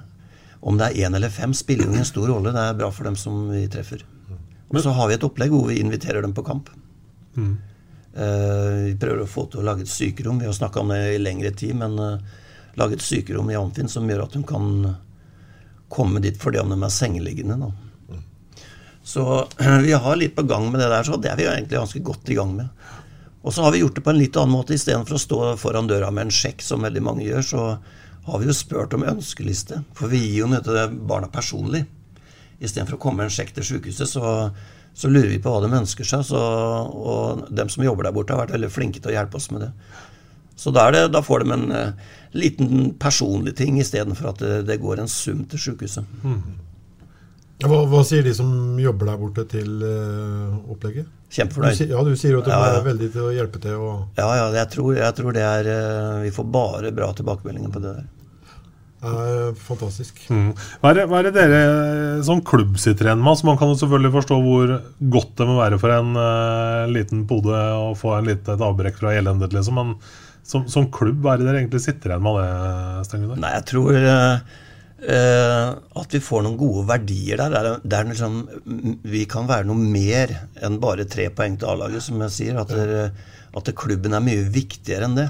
[0.65, 2.53] om det er én eller fem, spiller ingen stor rolle.
[2.55, 4.05] Det er bra for dem som vi treffer.
[4.71, 6.71] Og så har vi et opplegg hvor vi inviterer dem på kamp.
[7.36, 7.55] Mm.
[8.15, 10.39] Eh, vi prøver å få til å lage et sykerom.
[10.39, 12.43] Vi har snakka om det i lengre tid, men eh,
[12.79, 14.69] lage et sykerom i Amfinn som gjør at hun kan
[15.91, 17.57] komme dit fordi om de er sengeliggende.
[17.59, 18.19] Da.
[19.05, 19.25] Så
[19.86, 22.31] vi har litt på gang med det der, så det er vi egentlig ganske godt
[22.31, 22.88] i gang med.
[23.45, 24.73] Og så har vi gjort det på en litt annen måte.
[24.73, 27.65] Istedenfor å stå foran døra med en sjekk, som veldig mange gjør, så
[28.25, 29.83] har vi jo spurt om ønskeliste.
[29.93, 31.83] For vi gir jo nødt til barna personlig.
[32.57, 34.49] Istedenfor å komme med en sjekk til sykehuset, så,
[34.95, 36.25] så, lurer vi på hva de ønsker seg.
[36.29, 39.49] Så, og dem som jobber der borte, har vært veldig flinke til å hjelpe oss
[39.51, 39.71] med det.
[40.55, 44.79] Så da, det, da får de en uh, liten personlig ting istedenfor at det, det,
[44.79, 46.07] går en sum til sykehuset.
[46.23, 46.39] Mm.
[47.65, 51.11] Hva, hva, sier de som jobber der borte til uh, opplegget?
[51.35, 51.91] Kjempefornøyd.
[51.91, 52.79] Ja, du sier jo at de ja, ja.
[52.79, 53.79] er veldig til å hjelpe til.
[53.83, 54.01] Og...
[54.19, 57.83] Ja, ja, jeg tror, jeg tror, det er uh, Vi får bare bra tilbakemeldinger på
[57.83, 58.11] det der.
[59.05, 60.19] Er fantastisk.
[60.33, 60.51] Mm.
[60.81, 63.37] Hva, er det, hva, er det, dere som klubb sitter igjen med?
[63.39, 64.75] Så man kan jo selvfølgelig forstå hvor
[65.15, 69.01] godt det må være for en uh, liten pode å få en lite, et avbrekk
[69.01, 69.79] fra elendet, liksom.
[69.81, 69.95] Men
[70.45, 73.41] som, som, klubb, hva er det dere egentlig sitter igjen med det?
[73.41, 74.61] Nei, jeg tror uh,
[75.05, 77.51] Uh, at vi får noen gode verdier der.
[77.53, 78.37] der, der liksom,
[79.05, 80.31] vi kan være noe mer
[80.63, 82.61] enn bare tre poeng til A-laget, som jeg sier.
[82.61, 83.11] At, der,
[83.55, 85.27] at klubben er mye viktigere enn det.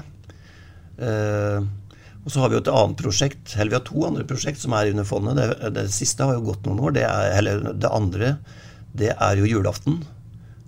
[0.96, 1.66] Uh,
[2.26, 4.72] og så har vi jo et annet prosjekt, eller vi har to andre prosjekt som
[4.74, 5.38] er under fondet.
[5.38, 6.96] Det, det siste har jo gått noen år.
[6.96, 8.30] Det, er, eller det andre,
[8.98, 10.00] det er jo julaften.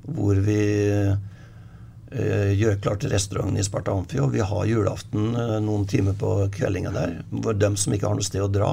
[0.06, 0.60] Hvor vi
[1.02, 4.22] uh, gjør klart restauranten i Sparta Amfi.
[4.22, 5.34] Og vi har julaften
[5.66, 7.18] noen timer på kveldinga der.
[7.34, 8.70] For dem som ikke har noe sted å dra.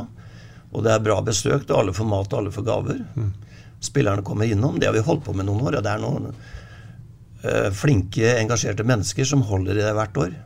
[0.70, 1.66] Og det er bra besøk.
[1.66, 3.02] og Alle får mat, og alle får gaver.
[3.18, 3.34] Mm.
[3.82, 4.78] Spillerne kommer innom.
[4.78, 5.80] Det har vi holdt på med noen år.
[5.80, 6.30] og det er noen
[7.50, 10.44] uh, flinke, engasjerte mennesker som holder i det hvert år.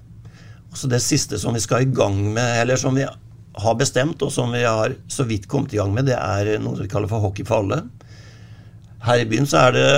[0.73, 3.05] Så Det siste som vi skal i gang med, eller som vi
[3.59, 6.77] har bestemt, og som vi har så vidt kommet i gang med, det er noe
[6.79, 7.83] vi kaller for Hockey for alle.
[9.03, 9.89] Her i byen så er det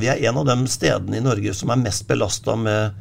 [0.00, 2.96] Vi er en av de stedene i Norge som er mest belasta med,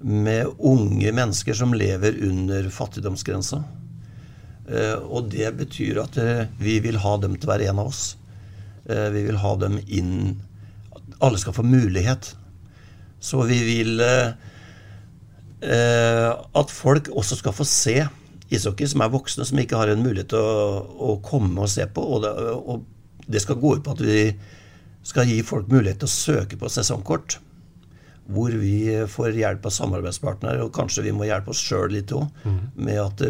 [0.00, 3.64] med unge mennesker som lever under fattigdomsgrensa.
[4.70, 8.14] Eh, og det betyr at eh, vi vil ha dem til være en av oss.
[8.86, 10.38] Eh, vi vil ha dem inn
[11.20, 12.30] Alle skal få mulighet.
[13.20, 14.00] Så vi vil
[15.60, 17.96] at folk også skal få se
[18.50, 20.80] ishockey, som er voksne, som ikke har en mulighet til å,
[21.12, 22.02] å komme og se på.
[22.02, 24.24] Og det, og det, skal gå ut på at vi
[25.06, 27.38] skal gi folk mulighet til å søke på sesongkort.
[28.30, 32.26] Hvor vi får hjelp av samarbeidspartnere, og kanskje vi må hjelpe oss sjøl litt òg.
[32.46, 32.60] Mm.
[32.86, 33.24] Med at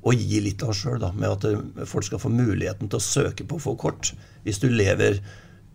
[0.00, 3.04] og gi litt av oss sjøl, med at eh, folk skal få muligheten til å
[3.04, 4.14] søke på å få kort
[4.46, 5.20] hvis du lever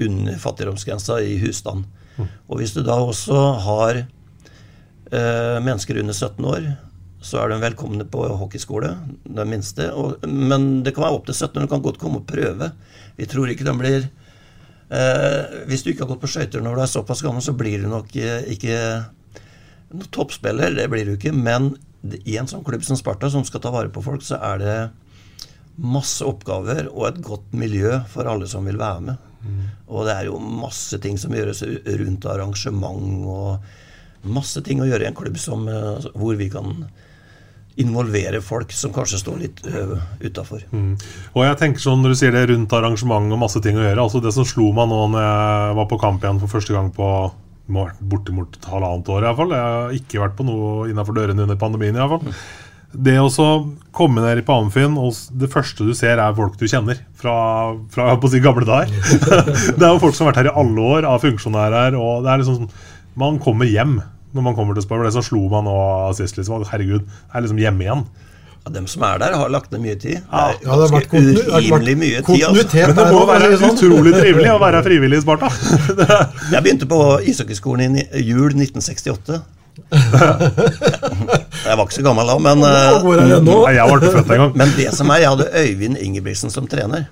[0.02, 1.86] under fattigdomsgrensa i husstand.
[2.18, 2.32] Mm.
[2.50, 4.08] Og hvis du da også har eh,
[5.66, 6.68] mennesker under 17 år,
[7.26, 8.92] så er de velkomne på hockeyskole,
[9.24, 9.88] den minste.
[9.98, 12.70] Og, men det kan være opp til 17 år, du kan godt komme og prøve.
[13.18, 16.84] Vi tror ikke de blir eh, Hvis du ikke har gått på skøyter når du
[16.84, 18.78] er såpass gammel, så blir du nok eh, ikke
[19.96, 20.76] noen toppspiller.
[20.78, 21.34] Det blir du ikke.
[21.34, 21.74] Men
[22.26, 24.78] i en sånn klubb som Sparta, som skal ta vare på folk, så er det
[25.76, 29.32] masse oppgaver og et godt miljø for alle som vil være med.
[29.46, 29.64] Mm.
[29.90, 33.74] Og det er jo masse ting som gjøres rundt arrangement og
[34.32, 36.88] masse ting å gjøre i en klubb som, eh, hvor vi kan
[37.76, 40.62] involvere folk som kanskje står litt uh, utafor.
[40.72, 40.94] Mm.
[41.36, 44.06] Og jeg tenker sånn, Når du sier det rundt arrangement og masse ting å gjøre
[44.06, 46.88] altså Det som slo meg nå når jeg var på kamp igjen for første gang
[46.96, 47.10] på
[47.68, 49.24] bortimot et halvannet år.
[49.24, 49.56] I hvert fall.
[49.58, 51.98] Jeg har ikke vært på noe innafor dørene under pandemien.
[51.98, 52.40] i hvert fall.
[52.96, 53.50] Det å
[53.96, 57.36] komme ned på Amfin, og det første du ser, er folk du kjenner fra,
[57.92, 58.94] fra på å si gamle dager.
[59.78, 61.98] det er jo folk som har vært her i alle år, av funksjonærer.
[62.00, 62.72] og det er liksom sånn,
[63.20, 64.02] Man kommer hjem
[64.36, 65.04] når man kommer til Spar.
[65.06, 65.76] Det som slo meg nå
[66.18, 66.38] sist.
[66.40, 68.06] Liksom, herregud, det er liksom hjemme igjen.
[68.66, 70.18] Ja, dem som er der, har lagt ned mye tid.
[70.18, 72.44] Ja, det, ja, det har vært urimelig mye tid.
[72.48, 72.66] Altså.
[72.76, 73.76] Men det må være sånn.
[73.78, 75.52] utrolig trivelig å være frivillig i Sparta.
[76.54, 79.38] jeg begynte på ishockeyskolen i jul 1968.
[81.66, 83.06] jeg var ikke så gammel da, men uh,
[84.56, 87.06] Men det som er, jeg hadde Øyvind Ingebrigtsen som trener.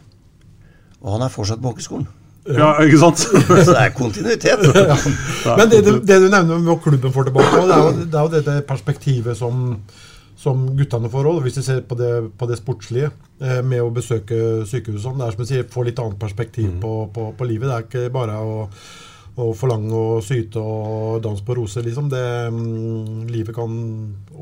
[1.03, 2.07] Og han er fortsatt på hockeyskolen.
[2.43, 3.21] Ja, ikke sant?
[3.65, 4.65] så det er kontinuitet.
[4.75, 4.97] ja.
[5.57, 8.25] Men det, det, det, du nevner med klubben får tilbake, det er jo, det er
[8.27, 9.77] jo dette perspektivet som
[10.43, 13.93] som guttene får òg, hvis du ser på det, på det sportslige eh, med å
[13.93, 15.19] besøke sykehusene.
[15.21, 16.77] Det er som jeg sier, få litt annet perspektiv mm.
[16.83, 17.69] på, på, på, livet.
[17.69, 18.55] Det er ikke bare å,
[19.39, 22.09] å forlange og syte og danse på roser, liksom.
[22.11, 23.77] Det, mm, livet kan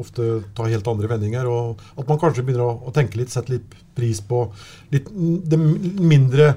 [0.02, 1.50] ofte ta helt andre vendinger.
[1.52, 4.46] Og at man kanskje begynner å, å tenke litt, sette litt pris på
[4.96, 6.56] litt, det mindre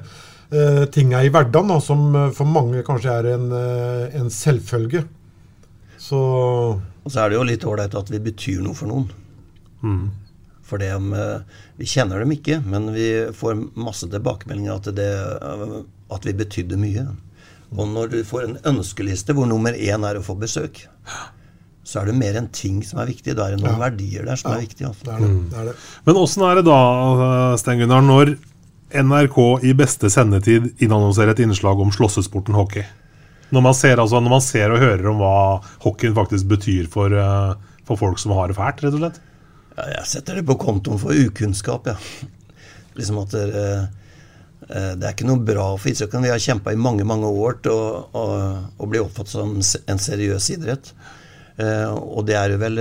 [0.55, 5.05] eh, tinga i hverdagen, som for mange kanskje er en, eh, en selvfølge.
[5.99, 6.21] Så
[7.05, 9.11] Og så er det jo litt ålreit at vi betyr noe for noen.
[9.83, 10.09] Mm.
[10.65, 11.13] For det om
[11.77, 15.11] Vi kjenner dem ikke, men vi får masse tilbakemeldinger at det
[16.15, 17.05] at vi betydde mye.
[17.75, 20.85] Og når du får en ønskeliste hvor nummer én er å få besøk,
[21.85, 23.35] så er det mer enn ting som er viktig.
[23.37, 24.91] Da er det noen verdier der som er viktige.
[24.93, 25.05] Altså.
[25.05, 25.31] Det er det.
[25.51, 25.77] det, er det.
[26.07, 26.81] Men åssen er det da,
[27.61, 28.35] Sten Gunnar, når
[28.95, 32.85] NRK i beste sendetid innannonserer et innslag om slåssesporten hockey?
[33.55, 35.35] Når man, ser, altså, når man ser og hører om hva
[35.83, 39.21] hockeyen faktisk betyr for, eh, for folk som har det fælt, rett og slett?
[39.75, 41.97] Ja, jeg setter det på kontoen for ukunnskap, ja.
[42.95, 43.65] Liksom at det,
[44.71, 46.29] eh, det er ikke noe bra for ishockeyen.
[46.29, 48.25] Vi har kjempa i mange mange år til å, å,
[48.79, 50.95] å, bli oppfattet som en seriøs idrett.
[51.59, 52.81] Eh, og det er jo vel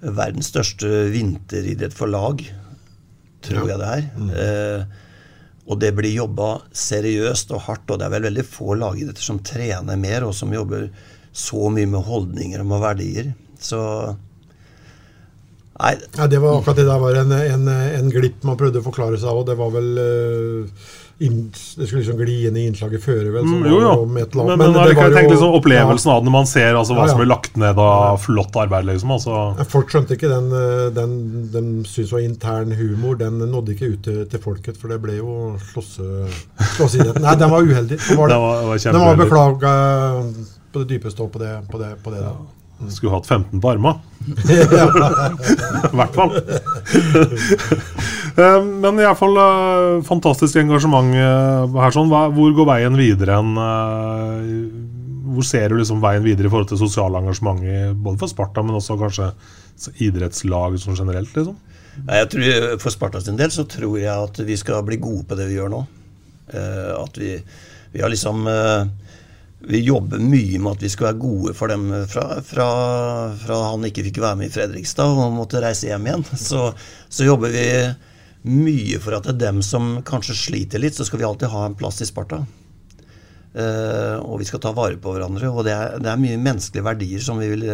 [0.00, 2.42] verdens største vinteridrett for lag,
[3.46, 4.08] tror jeg det er.
[4.16, 4.96] Mm.
[5.70, 9.38] Og det blir jobba seriøst og hardt, og det er vel veldig få lagidretter som
[9.46, 10.88] trener mer, og som jobber
[11.30, 13.30] så mye med holdninger og med verdier.
[13.60, 13.80] Så
[15.80, 15.94] Nei.
[16.12, 19.16] Ja, det var akkurat det der var en, en, en glipp man prøvde å forklare
[19.16, 19.86] seg av, og det var vel
[21.20, 23.44] det skulle liksom gli inn i innslaget fører vel.
[23.44, 24.04] Mm, jo, jo.
[24.08, 26.14] Men, men, men det var jo, liksom opplevelsen ja.
[26.16, 27.12] av det når man ser altså, hva ja, ja.
[27.12, 28.86] som blir lagt ned av flott arbeid.
[28.88, 29.12] liksom.
[29.18, 29.66] Altså.
[29.68, 31.12] Folk skjønte ikke den, eh, den
[31.52, 33.18] de syntes var intern humor.
[33.20, 35.34] Den nådde ikke ut til, til folket, for det ble jo
[35.74, 37.20] slåsseidretten.
[37.26, 38.00] Nei, den var uheldig.
[38.06, 39.74] Den var, det var, var den var beklaga
[40.72, 42.32] på det dypeste og på det, på det, på det da.
[42.88, 43.98] Skulle hatt 15 på arma.
[45.92, 46.32] I hvert fall.
[48.36, 49.38] Eh, men i hvert fall
[50.06, 51.94] fantastisk engasjement uh, her.
[51.94, 52.10] sånn.
[52.10, 53.40] Hvor går veien videre?
[53.40, 53.56] En,
[55.30, 57.62] hvor ser du liksom veien videre i forhold til sosiale engasjement
[58.02, 59.32] både for Sparta, men også kanskje
[60.06, 61.32] idrettslag sånn generelt?
[61.36, 61.58] liksom?
[62.00, 65.58] Tror, For Spartas del så tror jeg at vi skal bli gode på det vi
[65.58, 65.80] gjør nå.
[66.54, 67.34] at vi,
[67.92, 68.46] vi har liksom
[69.60, 72.68] vi jobber mye med at vi skal være gode for dem fra, fra,
[73.42, 76.24] fra han ikke fikk være med i Fredrikstad og måtte reise hjem igjen.
[76.48, 76.70] Så,
[77.08, 77.66] så, jobber vi
[78.48, 81.66] mye for at det er dem som kanskje sliter litt, så skal vi alltid ha
[81.66, 82.40] en plass i Sparta.
[83.50, 85.50] Uh, og vi skal ta vare på hverandre.
[85.50, 87.66] Og det er, det er mye menneskelige verdier som vi vil,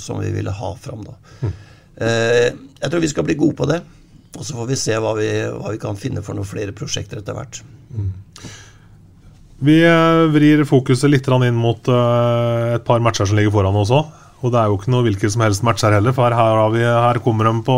[0.00, 1.04] som vi vil ha fram.
[1.06, 1.16] da.
[1.44, 1.56] Mm.
[2.00, 2.46] Uh,
[2.80, 3.82] jeg tror vi skal bli gode på det.
[4.38, 7.20] Og så får vi se hva vi, hva vi kan finne for noen flere prosjekter
[7.20, 7.62] etter hvert.
[7.90, 8.10] Mm.
[9.60, 13.92] Vi eh, vrir fokuset litt inn mot eh, et par matcher som ligger foran oss
[13.92, 14.08] òg.
[14.40, 17.20] Og det er jo ikke noe hvilken som helst matcher heller, for her, vi, her
[17.24, 17.76] kommer de på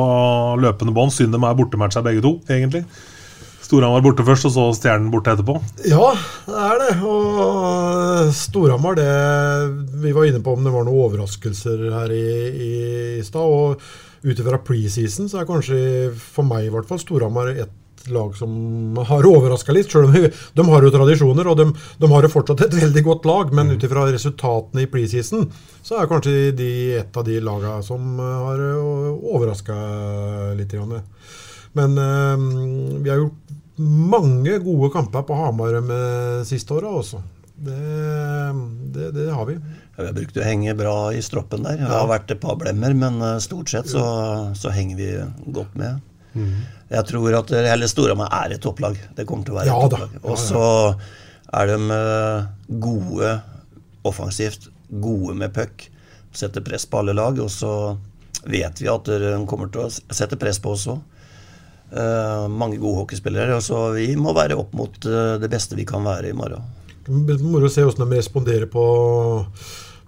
[0.63, 1.15] løpende bånd.
[1.15, 2.85] Synd de er bortematcher begge to, egentlig.
[3.73, 5.57] Storhamar borte først, og så Stjernen borte etterpå.
[5.89, 6.13] Ja,
[6.45, 6.95] det er det.
[7.09, 9.11] Og Storhamar, det
[10.03, 12.27] Vi var inne på om det var noen overraskelser her i,
[13.19, 13.41] i stad.
[13.41, 13.81] Og
[14.23, 15.79] ut ifra preseason så er kanskje
[16.15, 17.73] for meg i hvert fall Storhamar et
[18.11, 19.91] lag som har overraska litt.
[19.93, 20.17] Selv om
[20.59, 23.53] de har jo tradisjoner, og de, de har jo fortsatt et veldig godt lag.
[23.55, 23.77] Men mm.
[23.77, 25.47] ut ifra resultatene i preseason,
[25.83, 26.73] så er kanskje de
[27.03, 29.77] et av de lagene som har overraska
[30.59, 30.75] litt.
[31.77, 32.47] Men øh,
[33.05, 37.23] vi har gjort mange gode kamper på Hamar med siste åra også.
[37.63, 37.79] Det,
[38.95, 39.55] det, det, har vi.
[39.55, 41.79] Ja, vi har brukt å henge bra i stroppen der.
[41.79, 44.03] Det har vært et par blemmer, men eh, stort sett så,
[44.59, 45.11] så henger vi
[45.55, 46.01] godt med.
[46.33, 46.55] Mm.
[46.93, 48.99] Jeg tror at hele Storhamar er et topplag.
[49.17, 50.17] Det kommer til å være ja, et topplag.
[50.25, 50.67] Og så
[51.53, 52.51] er de eh,
[52.83, 53.33] gode
[54.09, 55.87] offensivt, gode med puck.
[56.33, 57.39] Setter press på alle lag.
[57.41, 57.73] Og så
[58.45, 61.01] vet vi at de kommer til å sette press på oss òg.
[61.93, 63.59] Uh, mange gode hockeyspillere.
[63.59, 66.65] Og så vi må være opp mot uh, det beste vi kan være i morgen.
[67.43, 68.85] Moro å se hvordan de responderer på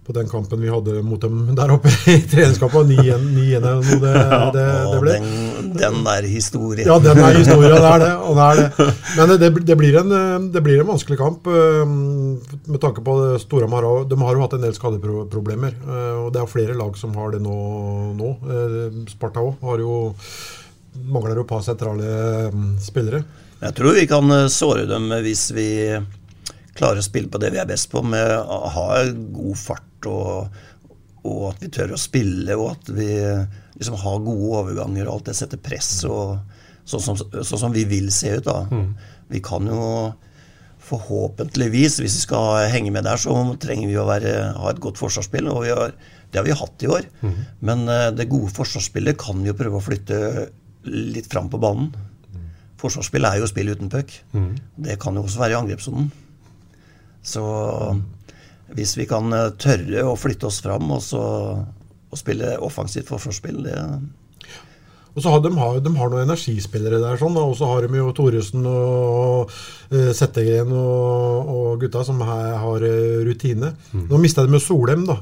[0.05, 2.91] på den kampen vi hadde mot dem der oppe i treningskampen.
[2.93, 4.13] 9-1 eller noe det,
[4.57, 5.15] det, det, ble.
[5.17, 6.89] Den, den der historien.
[6.89, 7.77] Ja, den er historien.
[7.79, 8.11] Det er det.
[8.21, 8.89] Og det, er det.
[9.17, 10.17] Men det, det, blir en,
[10.53, 13.89] det blir en vanskelig kamp øh, med tanke på Storhamar.
[14.11, 15.79] De har jo hatt en del skadeproblemer.
[15.85, 17.57] Øh, og det er flere lag som har det nå.
[18.19, 18.35] nå.
[18.45, 19.97] Øh, Sparta òg har jo
[20.95, 22.51] mangler jo et par sentrale
[22.83, 23.25] spillere.
[23.65, 25.71] Jeg tror vi kan såre dem hvis vi
[26.75, 30.59] klarer å spille på det vi er best på, med å ha god fart og,
[31.25, 33.09] og at vi tør å spille, og at vi
[33.79, 36.37] liksom har gode overganger og alt det setter press og
[36.85, 38.47] sånn som, sånn som vi vil se ut.
[38.47, 38.61] da.
[38.71, 38.93] Mm.
[39.33, 39.85] Vi kan jo
[40.85, 45.01] forhåpentligvis, hvis vi skal henge med der, så trenger vi å være, ha et godt
[45.01, 45.49] forsvarsspill.
[45.49, 45.95] og har,
[46.31, 47.07] Det har vi hatt i år.
[47.23, 47.39] Mm.
[47.65, 50.19] Men uh, det gode forsvarsspillet kan vi jo prøve å flytte
[50.85, 51.89] litt fram på banen.
[52.35, 52.51] Mm.
[52.81, 54.13] Forsvarsspill er jo spill uten puck.
[54.37, 54.53] Mm.
[54.89, 56.13] Det kan jo også være i angrepssonen.
[57.25, 57.45] Så
[58.75, 61.23] hvis vi kan eh, tørre å flytte oss fram og, så,
[61.61, 63.81] og spille offensivt forsvarsspill, det
[65.15, 68.09] og så har de, de har noen energispillere der, sånn, og så har de jo
[68.19, 69.53] Thoresen og
[70.19, 73.71] Settegren og, og, gutta som her har uh, rutine.
[73.93, 74.09] Mm.
[74.11, 75.15] Nå mista de med Solheim, da,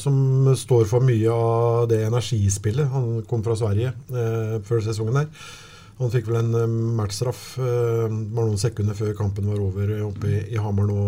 [0.00, 2.88] som står for mye av det energispillet.
[2.94, 3.92] Han kom fra Sverige
[4.64, 5.28] før sesongen der.
[6.00, 10.04] Han fikk vel en eh, matchstraff eh, bare noen sekunder før kampen var over eh,
[10.06, 11.00] oppe i, i Hamar nå,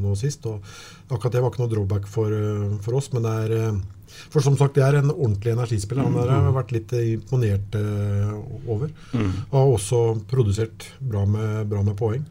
[0.00, 0.48] nå sist.
[0.50, 0.64] og
[1.08, 3.76] Akkurat det var ikke noe drawback for, eh, for oss, men det er
[4.30, 6.06] for som sagt, det er en ordentlig energispiller.
[6.06, 7.74] Han har jeg vært litt imponert
[8.70, 8.92] over.
[9.10, 9.32] Mm.
[9.48, 12.22] Og har også produsert bra med, bra med poeng.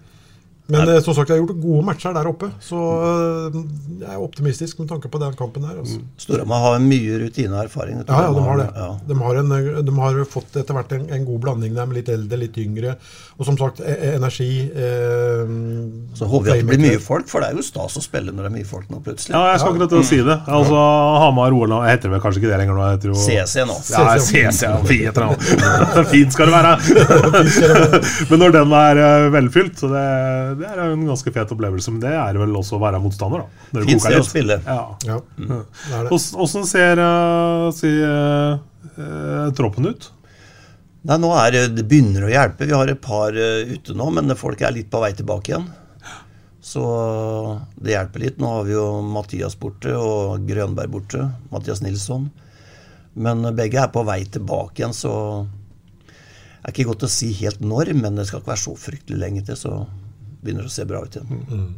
[0.72, 3.58] Men eh, som sagt, jeg har gjort gode matcher der oppe, så eh,
[4.00, 5.82] jeg er optimistisk med tanke på den kampen der.
[5.82, 6.00] Altså.
[6.24, 8.00] Storhamar har mye rutine og erfaring.
[8.00, 8.70] Ja, ja, de har det.
[8.78, 8.88] Ja.
[9.10, 9.52] De, har en,
[9.90, 12.96] de har fått etter hvert en, en god blanding der med litt eldre, litt yngre.
[13.36, 15.44] Og som sagt, e e- energi eh,
[16.16, 18.32] Så håper vi at det blir mye folk, for det er jo stas å spille
[18.32, 19.34] når det er mye folk nå plutselig.
[19.36, 20.04] Ja, jeg skal akkurat ja.
[20.14, 20.38] si det.
[20.48, 20.84] Altså,
[21.24, 22.88] Hamar OL Jeg heter vel kanskje ikke det lenger nå?
[22.94, 23.78] Jeg tror, CC nå.
[23.92, 24.74] Ja, CC, ja,
[26.14, 26.74] fint, skal det være.
[28.32, 30.08] Men når den er eh, velfylt, så det,
[30.60, 31.94] det er en ganske fet opplevelse.
[31.94, 33.68] Men det er vel også å være motstander, da.
[33.74, 34.60] Når det Fint sted å spille.
[34.66, 34.82] Ja.
[35.08, 35.64] Ja, Mm.
[36.14, 38.60] Åssen ser uh, si, uh,
[38.94, 40.10] eh, troppen ut?
[41.04, 42.68] Nei, nå er det, det begynner å hjelpe.
[42.70, 45.66] Vi har et par eh, ute nå, men folk er litt på vei tilbake igjen.
[46.64, 46.84] Så
[47.76, 48.40] det hjelper litt.
[48.40, 51.28] Nå har vi jo Mathias borte og Grønberg borte.
[51.52, 52.30] Mathias Nilsson.
[53.14, 55.12] Men begge er på vei tilbake igjen, så
[56.64, 59.20] det er ikke godt å si helt når, men det skal ikke være så fryktelig
[59.20, 59.72] lenge til, så
[60.44, 61.78] begynner å se bra ut igjen.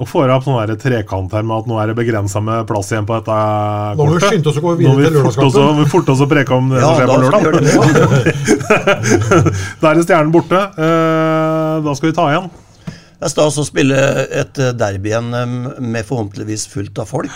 [0.00, 2.92] Og får opp sånn der trekant her med at nå er det begrensa med plass
[2.92, 4.28] igjen på dette Nå må vi kortet.
[4.30, 5.64] skynde oss å gå videre vi til lørdagskampen.
[5.66, 8.70] Nå må vi forte oss å preke om det Ja, som skjer på lørdag.
[9.82, 10.60] Da er det Stjernen borte.
[10.78, 12.46] Eh, da skal vi ta igjen.
[12.86, 13.98] Det er stas å spille
[14.44, 17.34] et eh, derby igjen med forhåpentligvis fullt av folk.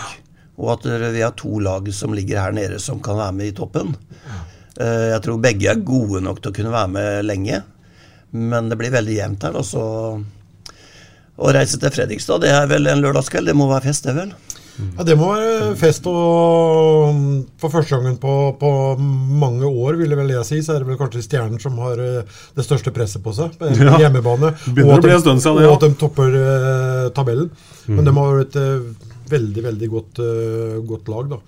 [0.55, 3.55] Og at vi har to lag som ligger her nede som kan være med i
[3.57, 3.91] toppen.
[4.79, 7.61] Eh, Jeg tror begge er gode nok til å kunne være med lenge.
[8.35, 9.55] Men det blir veldig jevnt her.
[9.59, 9.83] Og så
[11.35, 13.49] Å reise til Fredrikstad, det er vel en lørdagskveld?
[13.49, 14.29] Det må være fest, det vel?
[14.97, 18.69] Ja, Det må være fest, og mm, for første gangen på, på
[18.99, 22.33] mange år, ville vel jeg si, så er det vel kanskje Stjernen som har eh,
[22.55, 23.97] det største presset på seg på Ja.
[24.03, 24.51] hjemmebane.
[24.67, 27.05] Begynner og å bli at en stund de- siden, det, Og at de topper eh,
[27.15, 27.51] tabellen.
[27.87, 27.95] Mm.
[27.95, 31.41] Men de har et eh, veldig, veldig godt, eh, godt lag, da.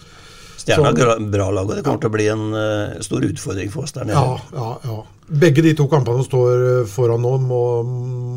[0.64, 3.70] Stjerna er et bra lag, og det kommer til å bli en uh, stor utfordring
[3.72, 4.20] for oss der nede.
[4.20, 4.98] Ja, ja, ja.
[5.28, 7.62] Begge de to kampene som står eh, foran nå, må,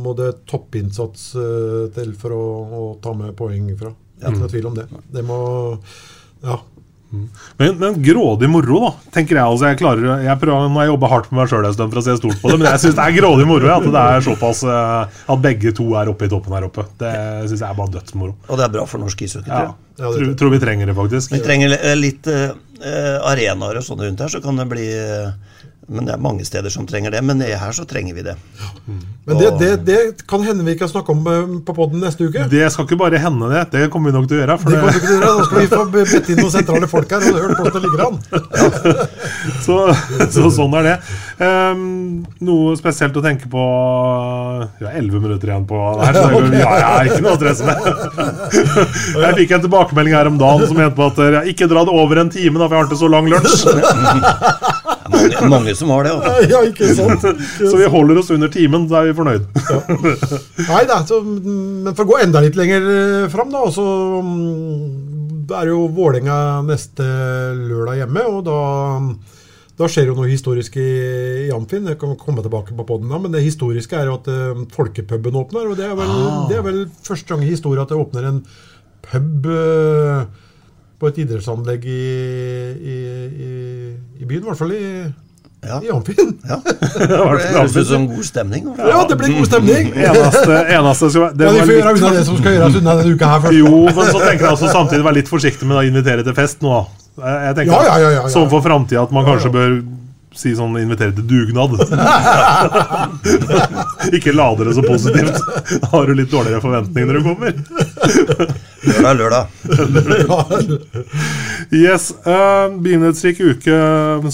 [0.03, 3.93] må det toppinnsats eh, til for å, å ta med poeng fra.
[4.21, 4.89] Ikke noe tvil om det.
[5.15, 5.39] Det må
[6.45, 6.59] Ja.
[7.59, 9.43] Men, men grådig moro, da, tenker jeg.
[9.43, 11.91] altså Jeg klarer, jeg prøver, Nå har jeg jobba hardt med meg sjøl en stund
[11.91, 14.03] for å se stort på det, men jeg syns det er grådig moro at det
[14.15, 16.85] er såpass eh, at begge to er oppe i toppen her oppe.
[17.01, 17.11] Det
[17.51, 18.37] syns jeg er bare dødsmoro.
[18.47, 19.51] Og det er bra for norsk ishockey.
[19.51, 20.05] tror Ja, jeg.
[20.05, 21.35] Ja, det tror, tror vi trenger det, faktisk.
[21.35, 22.55] Vi trenger litt eh,
[23.33, 25.35] arenaer og sånn rundt her, så kan det bli eh,
[25.91, 27.21] Men det er mange steder som trenger det.
[27.27, 28.37] Men her så trenger vi det.
[29.27, 32.45] Men det, det, det kan hende vi kan snakke om eh, på poden neste uke.
[32.51, 33.65] Det skal ikke bare hende, det.
[33.75, 34.57] Det kommer vi nok til å gjøre.
[34.63, 35.33] For Det vi ikke til å gjøre.
[35.41, 38.05] Da skal vi få bedt inn noen sentrale folk her og hørt hvordan det ligger
[38.07, 38.17] an.
[39.67, 39.79] så,
[40.37, 40.97] så sånn er det.
[41.41, 41.83] Um,
[42.45, 43.63] noe spesielt å tenke på
[44.81, 47.35] Vi har elleve minutter igjen på det her, så det, går- ja, ja, ikke noe
[47.35, 47.79] å stresse med.
[49.25, 51.93] Jeg fikk en tilbakemelding her om dagen som mente på at jeg ikke dra det
[51.95, 53.59] over en time, da, for jeg har ikke så lang lunsj.
[55.11, 56.13] Mange, mange som har det.
[56.17, 56.51] Altså.
[56.53, 57.27] Ja, ikke sant?
[57.71, 59.49] Så vi holder oss under timen, da er vi fornøyd.
[60.69, 63.85] Nei da, så, men for å gå enda litt lenger eh, fram, da, så
[64.25, 67.07] mm, er det jo Vålerenga neste
[67.59, 68.59] lørdag hjemme, og da
[69.81, 70.91] da skjer jo noe historisk i,
[71.47, 71.87] i Amfin.
[71.89, 75.39] Jeg kan komme tilbake på podden da, men det historiske er jo at uh, Folkepuben
[75.41, 75.71] åpner.
[75.71, 76.11] og Det er vel,
[76.51, 78.43] det er vel første gang i historien at det åpner en
[79.09, 80.29] pub Uh,
[81.01, 82.01] på et idrettsanlegg i,
[82.77, 82.97] i,
[83.47, 83.51] i,
[84.21, 84.43] i byen.
[84.45, 84.85] I hvert fall i,
[85.61, 85.77] Ja.
[85.85, 86.31] i Amfin.
[86.49, 86.57] Ja.
[87.01, 87.09] Det
[87.53, 88.69] høres ut som god stemning.
[88.79, 89.91] Ja, det blir god stemning!
[90.09, 92.79] Eneste, eneste skal, være- det Ja, de får gjøre litt, unna det som skal gjøres
[92.81, 93.59] unna denne uka her først.
[93.59, 96.65] Jo, men så tenker jeg også samtidig være litt forsiktig med å invitere til fest
[96.65, 96.79] nå.
[97.21, 98.31] Jeg tenker Ja, ja, ja, ja, ja.
[98.33, 99.75] Sånn for framtida at man kanskje bør
[100.37, 101.71] si sånn invitere til dugnad.
[104.17, 105.39] Ikke lade det så positivt.
[105.83, 107.53] Da har du litt dårligere forventninger når du kommer.
[109.01, 109.45] Lørdag, lørdag.
[111.71, 113.75] Yes, uh, Begivenhetsrik uke,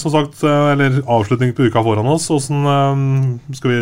[0.01, 2.25] som sagt, eh, eller avslutning på uka foran oss.
[2.31, 2.97] Hvordan uh,
[3.53, 3.77] Skal vi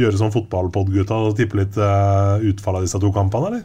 [0.00, 3.62] gjøre som fotballpod-gutta og tippe litt uh, utfall av disse to kampene, eller?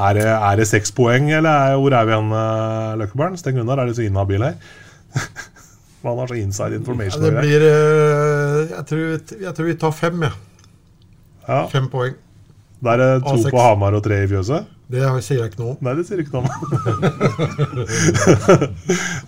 [0.00, 3.40] Er det, er det seks poeng, eller er, hvor er vi igjen, uh, Løkkebern?
[3.40, 4.54] Steng unna, er det så inhabil her.
[6.02, 7.22] Han har så inside information.
[7.24, 7.40] Ja, det.
[7.44, 9.00] blir eh, jeg, tror,
[9.44, 10.34] jeg tror vi tar fem, jeg.
[11.46, 12.14] Ja, Fem poeng.
[12.80, 13.50] Da er det to A6.
[13.52, 14.62] på Hamar og tre i fjøset.
[14.90, 15.78] Det sier jeg ikke noe om.
[15.86, 16.48] Nei, det sier ikke noe om.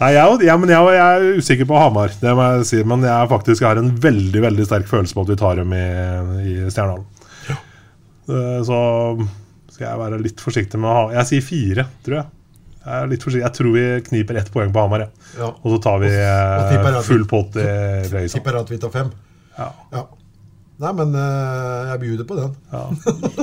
[0.00, 2.78] Nei, jeg, ja, men jeg, jeg er usikker på Hamar, det må jeg si.
[2.88, 5.84] Men jeg faktisk har en veldig veldig sterk følelse på at vi tar dem i,
[5.84, 5.86] i
[6.66, 7.06] Stjernehallen.
[7.46, 7.56] Ja.
[8.66, 8.78] Så
[9.76, 12.28] skal jeg være litt forsiktig med å ha Jeg sier fire, tror jeg.
[12.82, 13.44] Jeg er litt forsiktig.
[13.44, 15.28] Jeg tror vi kniper ett poeng på Hamar, ja.
[15.38, 15.50] Ja.
[15.62, 17.66] Og så tar vi eh, full pott i
[18.10, 18.34] Frøysa.
[18.38, 19.12] Tipper at vi tar fem.
[19.58, 19.68] Ja.
[19.94, 20.02] Ja.
[20.82, 22.56] Nei, men eh, jeg bjuder på den.
[22.72, 22.82] Ja.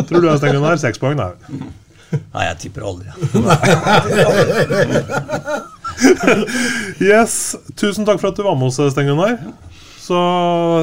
[0.10, 0.76] Tror du Sten Gunnar?
[0.82, 1.32] Seks poeng, nei.
[2.34, 3.08] Nei, jeg tipper aldri.
[7.04, 9.38] Yes, Tusen takk for at du var med oss, Sten Gunnar.
[10.00, 10.18] Så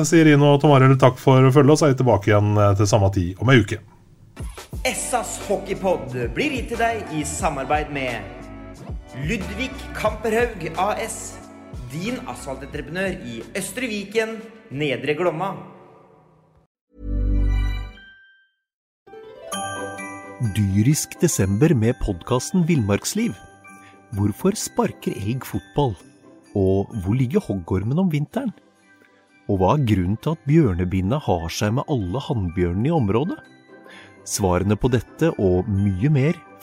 [0.06, 2.72] sier Rino og Tom Arild takk for følget, og så er vi tilbake igjen eh,
[2.78, 3.80] til samme tid om ei uke.
[4.86, 8.35] Essas hockeypod blir gitt til deg i samarbeid med
[9.24, 11.38] Ludvig Kamperhaug AS.
[11.88, 14.34] Din asfaltentreprenør i Østre Viken,
[14.68, 15.54] Nedre Glomma.
[20.52, 23.32] Dyrisk desember med podkasten Villmarksliv.
[24.12, 25.96] Hvorfor sparker elg fotball?
[26.52, 28.52] Og hvor ligger hoggormen om vinteren?
[29.48, 33.40] Og hva er grunnen til at bjørnebinna har seg med alle hannbjørnene i området?
[34.28, 36.36] Svarene på dette og mye mer